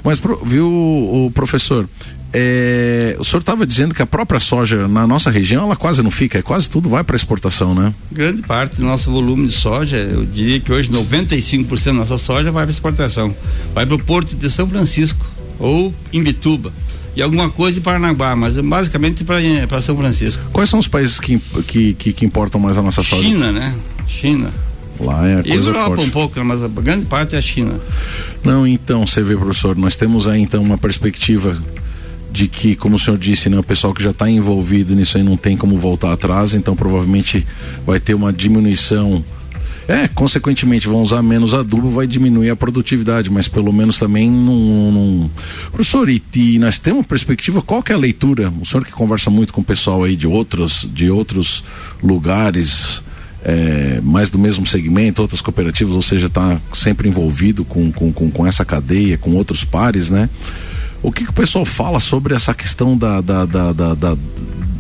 Mas, 0.05 0.21
viu, 0.45 0.67
o 0.69 1.31
professor, 1.35 1.89
é, 2.33 3.17
o 3.19 3.25
senhor 3.25 3.41
estava 3.41 3.67
dizendo 3.67 3.95
que 3.95 4.03
a 4.03 4.07
própria 4.07 4.39
soja 4.39 4.87
na 4.87 5.07
nossa 5.07 5.31
região 5.31 5.65
ela 5.65 5.77
quase 5.77 6.03
não 6.03 6.11
fica, 6.11 6.39
é 6.39 6.43
quase 6.43 6.71
tudo 6.71 6.89
vai 6.89 7.03
para 7.03 7.17
exportação, 7.17 7.75
né? 7.75 7.93
Grande 8.13 8.43
parte 8.43 8.77
do 8.77 8.85
nosso 8.85 9.11
volume 9.11 9.49
de 9.49 9.55
soja, 9.55 9.97
eu 9.97 10.25
diria 10.25 10.61
que 10.61 10.73
hoje 10.73 10.89
95% 10.91 11.85
da 11.85 11.93
nossa 11.93 12.19
soja 12.19 12.53
vai 12.53 12.65
para 12.65 12.73
exportação. 12.73 13.35
Vai 13.75 13.85
para 13.85 13.95
o 13.95 13.99
Porto 13.99 14.37
de 14.37 14.51
São 14.51 14.69
Francisco 14.69 15.27
ou 15.59 15.93
em 16.13 16.23
Bituba 16.23 16.73
e 17.15 17.23
alguma 17.23 17.51
coisa 17.51 17.79
em 17.79 17.83
Paranaguá, 17.83 18.37
mas 18.37 18.57
basicamente 18.59 19.25
para 19.25 19.81
São 19.81 19.97
Francisco. 19.97 20.43
Quais 20.53 20.71
são 20.71 20.79
os 20.79 20.89
países 20.89 21.19
que, 21.19 21.39
que, 21.67 21.95
que, 21.95 22.13
que 22.13 22.25
importam 22.25 22.61
mais 22.61 22.79
a 22.79 22.83
nossa 22.83 23.03
soja? 23.03 23.23
China, 23.23 23.53
né? 23.53 23.75
China. 24.07 24.51
Lá 24.99 25.27
é 25.27 25.37
a 25.37 25.41
e 25.41 25.53
coisa 25.53 25.71
Europa 25.71 25.97
forte. 25.97 26.05
um 26.05 26.11
pouco, 26.11 26.45
mas 26.45 26.63
a 26.63 26.69
grande 26.69 27.07
parte 27.07 27.35
é 27.35 27.39
a 27.39 27.43
China. 27.43 27.81
Não, 28.45 28.67
então, 28.67 29.07
você 29.07 29.23
vê, 29.23 29.35
professor, 29.37 29.75
nós 29.77 29.97
temos 29.97 30.29
aí 30.29 30.41
então 30.43 30.63
uma 30.63 30.77
perspectiva 30.77 31.61
de 32.31 32.47
que, 32.47 32.77
como 32.77 32.97
o 32.97 32.99
senhor 32.99 33.19
disse, 33.19 33.49
né, 33.49 33.59
o 33.59 33.63
pessoal 33.63 33.93
que 33.93 34.03
já 34.03 34.11
está 34.11 34.31
envolvido 34.31 34.95
nisso 34.95 35.17
aí 35.17 35.23
não 35.23 35.37
tem 35.37 35.57
como 35.57 35.77
voltar 35.77 36.13
atrás, 36.13 36.55
então 36.55 36.77
provavelmente 36.77 37.47
vai 37.85 37.99
ter 37.99 38.15
uma 38.15 38.33
diminuição 38.33 39.25
é, 39.89 40.07
consequentemente, 40.09 40.87
vão 40.87 41.03
usar 41.03 41.23
menos 41.23 41.55
adubo, 41.55 41.91
vai 41.91 42.07
diminuir 42.07 42.51
a 42.51 42.57
produtividade, 42.57 43.31
mas 43.31 43.49
pelo 43.49 43.73
menos 43.73 43.99
também 43.99 44.31
não. 44.31 44.93
não... 44.93 45.31
Professor, 45.73 46.09
e, 46.09 46.23
e 46.35 46.59
nós 46.59 46.79
temos 46.79 47.07
perspectiva, 47.07 47.61
qual 47.63 47.83
que 47.83 47.93
é 47.93 47.95
a 47.95 47.99
leitura? 47.99 48.53
O 48.61 48.67
senhor 48.67 48.85
que 48.85 48.93
conversa 48.93 49.31
muito 49.31 49.53
com 49.53 49.61
o 49.61 49.65
pessoal 49.65 50.05
aí 50.05 50.15
de 50.15 50.27
outros, 50.27 50.89
de 50.93 51.11
outros 51.11 51.65
lugares. 52.03 53.03
É, 53.43 54.03
mais 54.03 54.31
do 54.31 54.39
mesmo 54.39 54.67
segmento, 54.67 55.23
outras 55.23 55.41
cooperativas, 55.41 55.95
ou 55.95 56.03
seja, 56.03 56.27
está 56.27 56.61
sempre 56.75 57.09
envolvido 57.09 57.65
com, 57.65 57.91
com, 57.91 58.13
com, 58.13 58.31
com, 58.31 58.47
essa 58.47 58.67
cadeia, 58.67 59.17
com 59.17 59.31
outros 59.31 59.65
pares, 59.65 60.11
né? 60.11 60.29
O 61.03 61.11
que, 61.11 61.25
que 61.25 61.31
o 61.31 61.33
pessoal 61.33 61.65
fala 61.65 62.01
sobre 62.01 62.35
essa 62.35 62.53
questão 62.53 62.99
da, 62.99 63.23
da, 63.23 63.47
da, 63.47 63.73
da, 63.73 63.95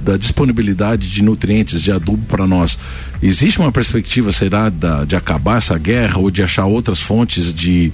da 0.04 0.10
da 0.10 0.16
disponibilidade 0.16 1.08
de 1.08 1.22
nutrientes, 1.22 1.82
de 1.82 1.92
adubo 1.92 2.24
para 2.26 2.46
nós. 2.46 2.76
Existe 3.22 3.60
uma 3.60 3.70
perspectiva, 3.70 4.32
será, 4.32 4.68
da, 4.68 5.04
de 5.04 5.14
acabar 5.14 5.58
essa 5.58 5.78
guerra 5.78 6.18
ou 6.18 6.30
de 6.30 6.42
achar 6.42 6.66
outras 6.66 6.98
fontes 6.98 7.54
de, 7.54 7.92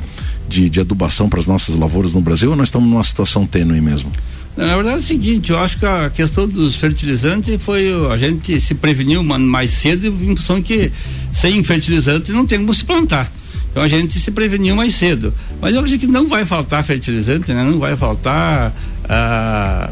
de, 0.48 0.70
de 0.70 0.80
adubação 0.80 1.28
para 1.28 1.40
as 1.40 1.46
nossas 1.46 1.76
lavouras 1.76 2.14
no 2.14 2.20
Brasil 2.22 2.50
ou 2.50 2.56
nós 2.56 2.68
estamos 2.68 2.88
numa 2.88 3.04
situação 3.04 3.46
tênue 3.46 3.80
mesmo? 3.80 4.10
Na 4.56 4.74
verdade 4.74 4.96
é 4.96 4.98
o 5.00 5.02
seguinte, 5.02 5.50
eu 5.50 5.58
acho 5.58 5.78
que 5.78 5.84
a 5.84 6.08
questão 6.08 6.48
dos 6.48 6.76
fertilizantes 6.76 7.60
foi 7.60 7.92
a 8.10 8.16
gente 8.16 8.58
se 8.58 8.74
preveniu 8.74 9.22
mais 9.22 9.70
cedo 9.70 10.06
em 10.06 10.34
função 10.34 10.62
que 10.62 10.90
sem 11.34 11.62
fertilizante 11.62 12.32
não 12.32 12.46
tem 12.46 12.60
como 12.60 12.72
se 12.72 12.82
plantar. 12.82 13.30
Então 13.70 13.82
a 13.84 13.88
gente 13.88 14.18
se 14.18 14.30
preveniu 14.30 14.74
mais 14.74 14.94
cedo. 14.94 15.34
Mas 15.60 15.74
eu 15.74 15.80
acredito 15.80 16.00
que 16.00 16.06
não 16.06 16.26
vai 16.26 16.46
faltar 16.46 16.82
fertilizante, 16.82 17.52
né? 17.52 17.62
Não 17.62 17.78
vai 17.78 17.94
faltar 17.94 18.72
ah, 19.06 19.90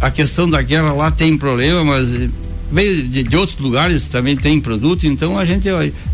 a 0.00 0.10
questão 0.10 0.48
da 0.48 0.60
guerra 0.62 0.92
lá 0.92 1.10
tem 1.10 1.36
problema, 1.36 1.84
mas 1.84 2.28
veio 2.70 3.04
de, 3.04 3.22
de, 3.22 3.36
outros 3.36 3.58
lugares 3.58 4.02
também 4.04 4.36
tem 4.36 4.60
produto, 4.60 5.06
então 5.06 5.38
a 5.38 5.44
gente 5.44 5.68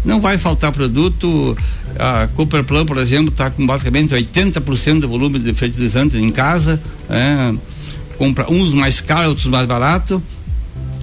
não 0.04 0.20
vai 0.20 0.38
faltar 0.38 0.72
produto. 0.72 1.56
A 1.98 2.28
Cooperplan, 2.34 2.86
por 2.86 2.98
exemplo, 2.98 3.30
está 3.30 3.50
com 3.50 3.66
basicamente 3.66 4.14
80% 4.14 5.00
do 5.00 5.08
volume 5.08 5.38
de 5.38 5.52
fertilizante 5.54 6.16
em 6.16 6.30
casa, 6.30 6.80
é, 7.08 7.54
compra 8.16 8.50
uns 8.50 8.72
mais 8.72 9.00
caros, 9.00 9.28
outros 9.28 9.46
mais 9.46 9.66
baratos, 9.66 10.20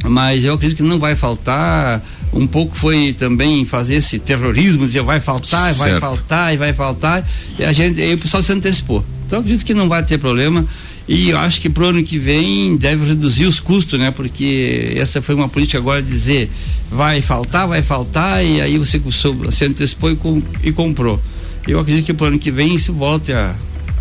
mas 0.04 0.44
eu 0.44 0.54
acredito 0.54 0.78
que 0.78 0.84
não 0.84 1.00
vai 1.00 1.16
faltar. 1.16 2.04
Um 2.34 2.46
pouco 2.46 2.78
foi 2.78 3.14
também 3.14 3.66
fazer 3.66 3.96
esse 3.96 4.20
terrorismo, 4.20 4.86
dizer 4.86 5.02
vai 5.02 5.20
faltar, 5.20 5.74
certo. 5.74 5.78
vai 5.78 6.00
faltar 6.00 6.54
e 6.54 6.58
vai 6.58 6.74
faltar, 6.74 7.28
e 7.58 7.64
a 7.64 7.72
gente, 7.74 8.02
aí 8.02 8.14
o 8.14 8.18
pessoal 8.18 8.44
se 8.44 8.52
antecipou. 8.52 9.04
Então 9.26 9.40
acredito 9.40 9.66
que 9.66 9.74
não 9.74 9.90
vai 9.90 10.04
ter 10.04 10.18
problema. 10.18 10.66
E 11.08 11.30
eu 11.30 11.38
acho 11.38 11.62
que 11.62 11.70
para 11.70 11.86
o 11.86 11.88
ano 11.88 12.04
que 12.04 12.20
vem 12.20 12.76
deve 12.76 13.08
reduzir 13.08 13.46
os 13.46 13.60
custos, 13.60 13.98
né? 13.98 14.12
Porque 14.12 14.94
essa 14.98 15.22
foi 15.22 15.36
uma 15.36 15.48
política 15.48 15.78
agora 15.78 16.02
de 16.02 16.10
dizer 16.10 16.50
vai 16.92 17.22
faltar, 17.22 17.68
vai 17.68 17.82
faltar, 17.82 18.44
e 18.44 18.62
aí 18.62 18.78
você, 18.78 19.00
você 19.00 19.66
antecipou 19.66 20.12
e, 20.12 20.16
com, 20.16 20.42
e 20.64 20.72
comprou. 20.72 21.22
Eu 21.68 21.80
acredito 21.80 22.06
que 22.06 22.14
para 22.14 22.26
o 22.26 22.28
ano 22.28 22.40
que 22.40 22.52
vem 22.52 22.76
isso 22.76 22.94
volte 22.94 23.34
a, 23.34 23.54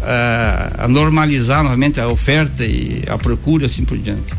a, 0.02 0.84
a, 0.84 0.88
normalizar 0.88 1.64
novamente 1.64 2.00
a 2.00 2.08
oferta 2.08 2.64
e 2.64 3.02
a 3.08 3.18
procura, 3.18 3.66
assim 3.66 3.84
por 3.84 3.98
diante. 3.98 4.32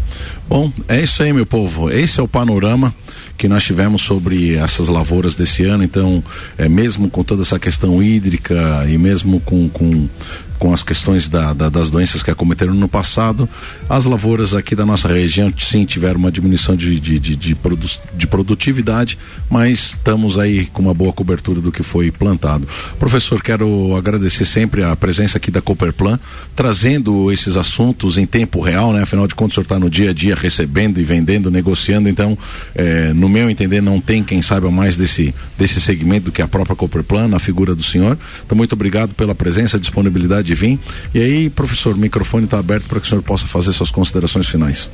Bom, 0.47 0.71
é 0.88 1.03
isso 1.03 1.21
aí, 1.21 1.34
meu 1.34 1.45
povo. 1.45 1.91
Esse 1.91 2.21
é 2.21 2.23
o 2.23 2.27
panorama 2.27 2.95
que 3.38 3.49
nós 3.49 3.65
tivemos 3.65 4.01
sobre 4.01 4.56
essas 4.56 4.88
lavouras 4.88 5.36
desse 5.36 5.63
ano. 5.63 5.84
Então, 5.84 6.23
é 6.58 6.69
mesmo 6.69 7.10
com 7.10 7.21
toda 7.21 7.41
essa 7.41 7.60
questão 7.60 8.01
hídrica 8.01 8.86
e 8.89 8.97
mesmo 8.97 9.41
com, 9.41 9.67
com 9.67 10.08
com 10.57 10.73
as 10.73 10.83
questões 10.83 11.27
da, 11.27 11.53
da, 11.53 11.69
das 11.69 11.89
doenças 11.89 12.23
que 12.23 12.31
acometeram 12.31 12.73
no 12.73 12.87
passado, 12.87 13.47
as 13.89 14.05
lavouras 14.05 14.53
aqui 14.53 14.75
da 14.75 14.85
nossa 14.85 15.07
região 15.07 15.53
sim 15.57 15.85
tiveram 15.85 16.19
uma 16.19 16.31
diminuição 16.31 16.75
de, 16.75 16.99
de, 16.99 17.19
de, 17.19 17.35
de, 17.35 17.55
produ 17.55 17.87
de 18.15 18.27
produtividade, 18.27 19.17
mas 19.49 19.89
estamos 19.89 20.39
aí 20.39 20.65
com 20.67 20.81
uma 20.81 20.93
boa 20.93 21.13
cobertura 21.13 21.61
do 21.61 21.71
que 21.71 21.83
foi 21.83 22.11
plantado. 22.11 22.67
Professor, 22.99 23.41
quero 23.41 23.95
agradecer 23.95 24.45
sempre 24.45 24.83
a 24.83 24.95
presença 24.95 25.37
aqui 25.37 25.51
da 25.51 25.61
Cooperplan, 25.61 26.19
trazendo 26.55 27.31
esses 27.31 27.55
assuntos 27.55 28.17
em 28.17 28.25
tempo 28.25 28.61
real, 28.61 28.91
né? 28.93 29.03
Afinal 29.03 29.27
de 29.27 29.35
contas, 29.35 29.53
o 29.53 29.55
senhor 29.55 29.63
está 29.63 29.79
no 29.79 29.89
dia 29.89 30.09
a 30.09 30.13
dia 30.13 30.35
recebendo 30.35 30.99
e 30.99 31.03
vendendo, 31.03 31.51
negociando, 31.51 32.09
então, 32.09 32.37
é, 32.75 33.13
no 33.13 33.29
meu 33.29 33.49
entender, 33.49 33.81
não 33.81 33.99
tem 33.99 34.23
quem 34.23 34.41
saiba 34.41 34.71
mais 34.71 34.97
desse, 34.97 35.33
desse 35.57 35.79
segmento 35.79 36.25
do 36.25 36.31
que 36.31 36.41
a 36.41 36.47
própria 36.47 36.75
Cooperplan, 36.75 37.27
na 37.27 37.39
figura 37.39 37.75
do 37.75 37.83
senhor. 37.83 38.17
Então, 38.45 38.57
muito 38.57 38.73
obrigado 38.73 39.13
pela 39.13 39.35
presença, 39.35 39.79
disponibilidade 39.79 40.46
de 40.47 40.55
vir. 40.55 40.79
E 41.13 41.19
aí, 41.19 41.49
professor, 41.49 41.93
o 41.95 41.97
microfone 41.97 42.45
está 42.45 42.57
aberto 42.57 42.88
para 42.88 42.99
que 42.99 43.05
o 43.05 43.10
senhor 43.10 43.21
possa 43.21 43.45
fazer 43.45 43.73
suas 43.73 43.91
considerações 43.91 44.47
finais. 44.47 44.89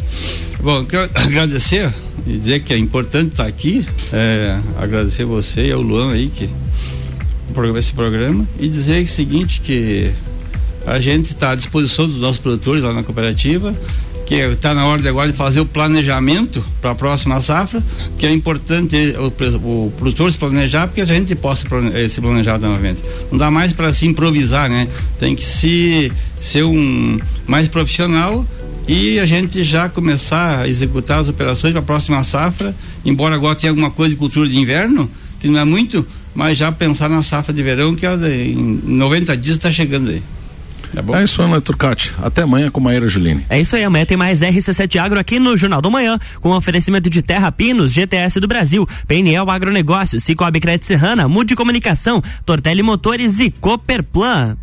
Bom, 0.61 0.83
quero 0.83 1.09
agradecer 1.15 1.93
e 2.25 2.37
dizer 2.37 2.63
que 2.63 2.73
é 2.73 2.77
importante 2.77 3.31
estar 3.31 3.47
aqui, 3.47 3.85
é, 4.11 4.59
agradecer 4.77 5.25
você 5.25 5.67
e 5.67 5.71
ao 5.71 5.81
Luan 5.81 6.11
aí 6.11 6.29
que 6.29 6.49
esse 7.77 7.93
programa 7.93 8.47
e 8.59 8.67
dizer 8.67 9.03
o 9.03 9.07
seguinte 9.07 9.61
que 9.61 10.11
a 10.87 10.99
gente 10.99 11.31
está 11.31 11.51
à 11.51 11.55
disposição 11.55 12.07
dos 12.07 12.17
nossos 12.17 12.39
produtores 12.39 12.83
lá 12.83 12.91
na 12.91 13.03
cooperativa 13.03 13.75
que 14.25 14.35
está 14.35 14.73
na 14.73 14.85
hora 14.85 15.07
agora 15.07 15.31
de 15.31 15.37
fazer 15.37 15.59
o 15.59 15.65
planejamento 15.65 16.63
para 16.81 16.91
a 16.91 16.95
próxima 16.95 17.41
safra, 17.41 17.83
que 18.17 18.25
é 18.25 18.31
importante 18.31 18.95
o, 19.17 19.27
o, 19.87 19.91
produtor 19.97 20.31
se 20.31 20.37
planejar 20.37 20.87
porque 20.87 21.01
a 21.01 21.05
gente 21.05 21.35
possa 21.35 21.65
eh, 21.93 22.07
se 22.07 22.21
planejar 22.21 22.57
novamente. 22.57 23.01
Não 23.31 23.37
dá 23.37 23.51
mais 23.51 23.73
para 23.73 23.93
se 23.93 24.05
improvisar, 24.05 24.69
né? 24.69 24.87
Tem 25.19 25.35
que 25.35 25.45
se 25.45 26.11
ser 26.41 26.63
um 26.63 27.19
mais 27.47 27.67
profissional 27.67 28.45
e 28.87 29.19
a 29.19 29.25
gente 29.25 29.63
já 29.63 29.87
começar 29.87 30.61
a 30.61 30.67
executar 30.67 31.19
as 31.19 31.29
operações 31.29 31.71
para 31.71 31.79
a 31.79 31.85
próxima 31.85 32.23
safra, 32.23 32.75
embora 33.05 33.35
agora 33.35 33.55
tenha 33.55 33.71
alguma 33.71 33.91
coisa 33.91 34.13
de 34.13 34.19
cultura 34.19 34.47
de 34.47 34.57
inverno, 34.57 35.09
que 35.39 35.47
não 35.47 35.59
é 35.59 35.65
muito, 35.65 36.05
mas 36.35 36.57
já 36.57 36.71
pensar 36.71 37.09
na 37.09 37.23
safra 37.23 37.53
de 37.53 37.63
verão 37.63 37.95
que 37.95 38.05
em 38.05 38.81
90 38.85 39.37
dias 39.37 39.55
está 39.55 39.71
chegando 39.71 40.09
aí. 40.09 40.21
É, 40.95 41.01
bom? 41.01 41.15
é 41.15 41.23
isso, 41.23 41.41
Ana 41.41 41.59
Turcati. 41.61 42.13
Até 42.21 42.43
amanhã 42.43 42.69
com 42.69 42.79
Maíra 42.79 43.07
Juline. 43.07 43.45
É 43.49 43.59
isso 43.59 43.75
aí, 43.75 43.83
amanhã 43.83 44.05
tem 44.05 44.17
mais 44.17 44.41
RC7 44.41 44.99
Agro 44.99 45.19
aqui 45.19 45.39
no 45.39 45.57
Jornal 45.57 45.81
do 45.81 45.91
Manhã, 45.91 46.19
com 46.41 46.49
oferecimento 46.51 47.09
de 47.09 47.21
Terra 47.21 47.51
Pinos, 47.51 47.91
GTS 47.91 48.39
do 48.39 48.47
Brasil, 48.47 48.87
PNL 49.07 49.49
Agronegócios, 49.49 50.23
Cicobi 50.23 50.59
Crédito 50.59 50.85
Serrana, 50.85 51.27
Mude 51.27 51.55
Comunicação, 51.55 52.21
Tortelli 52.45 52.83
Motores 52.83 53.39
e 53.39 53.49
Cooperplan. 53.49 54.57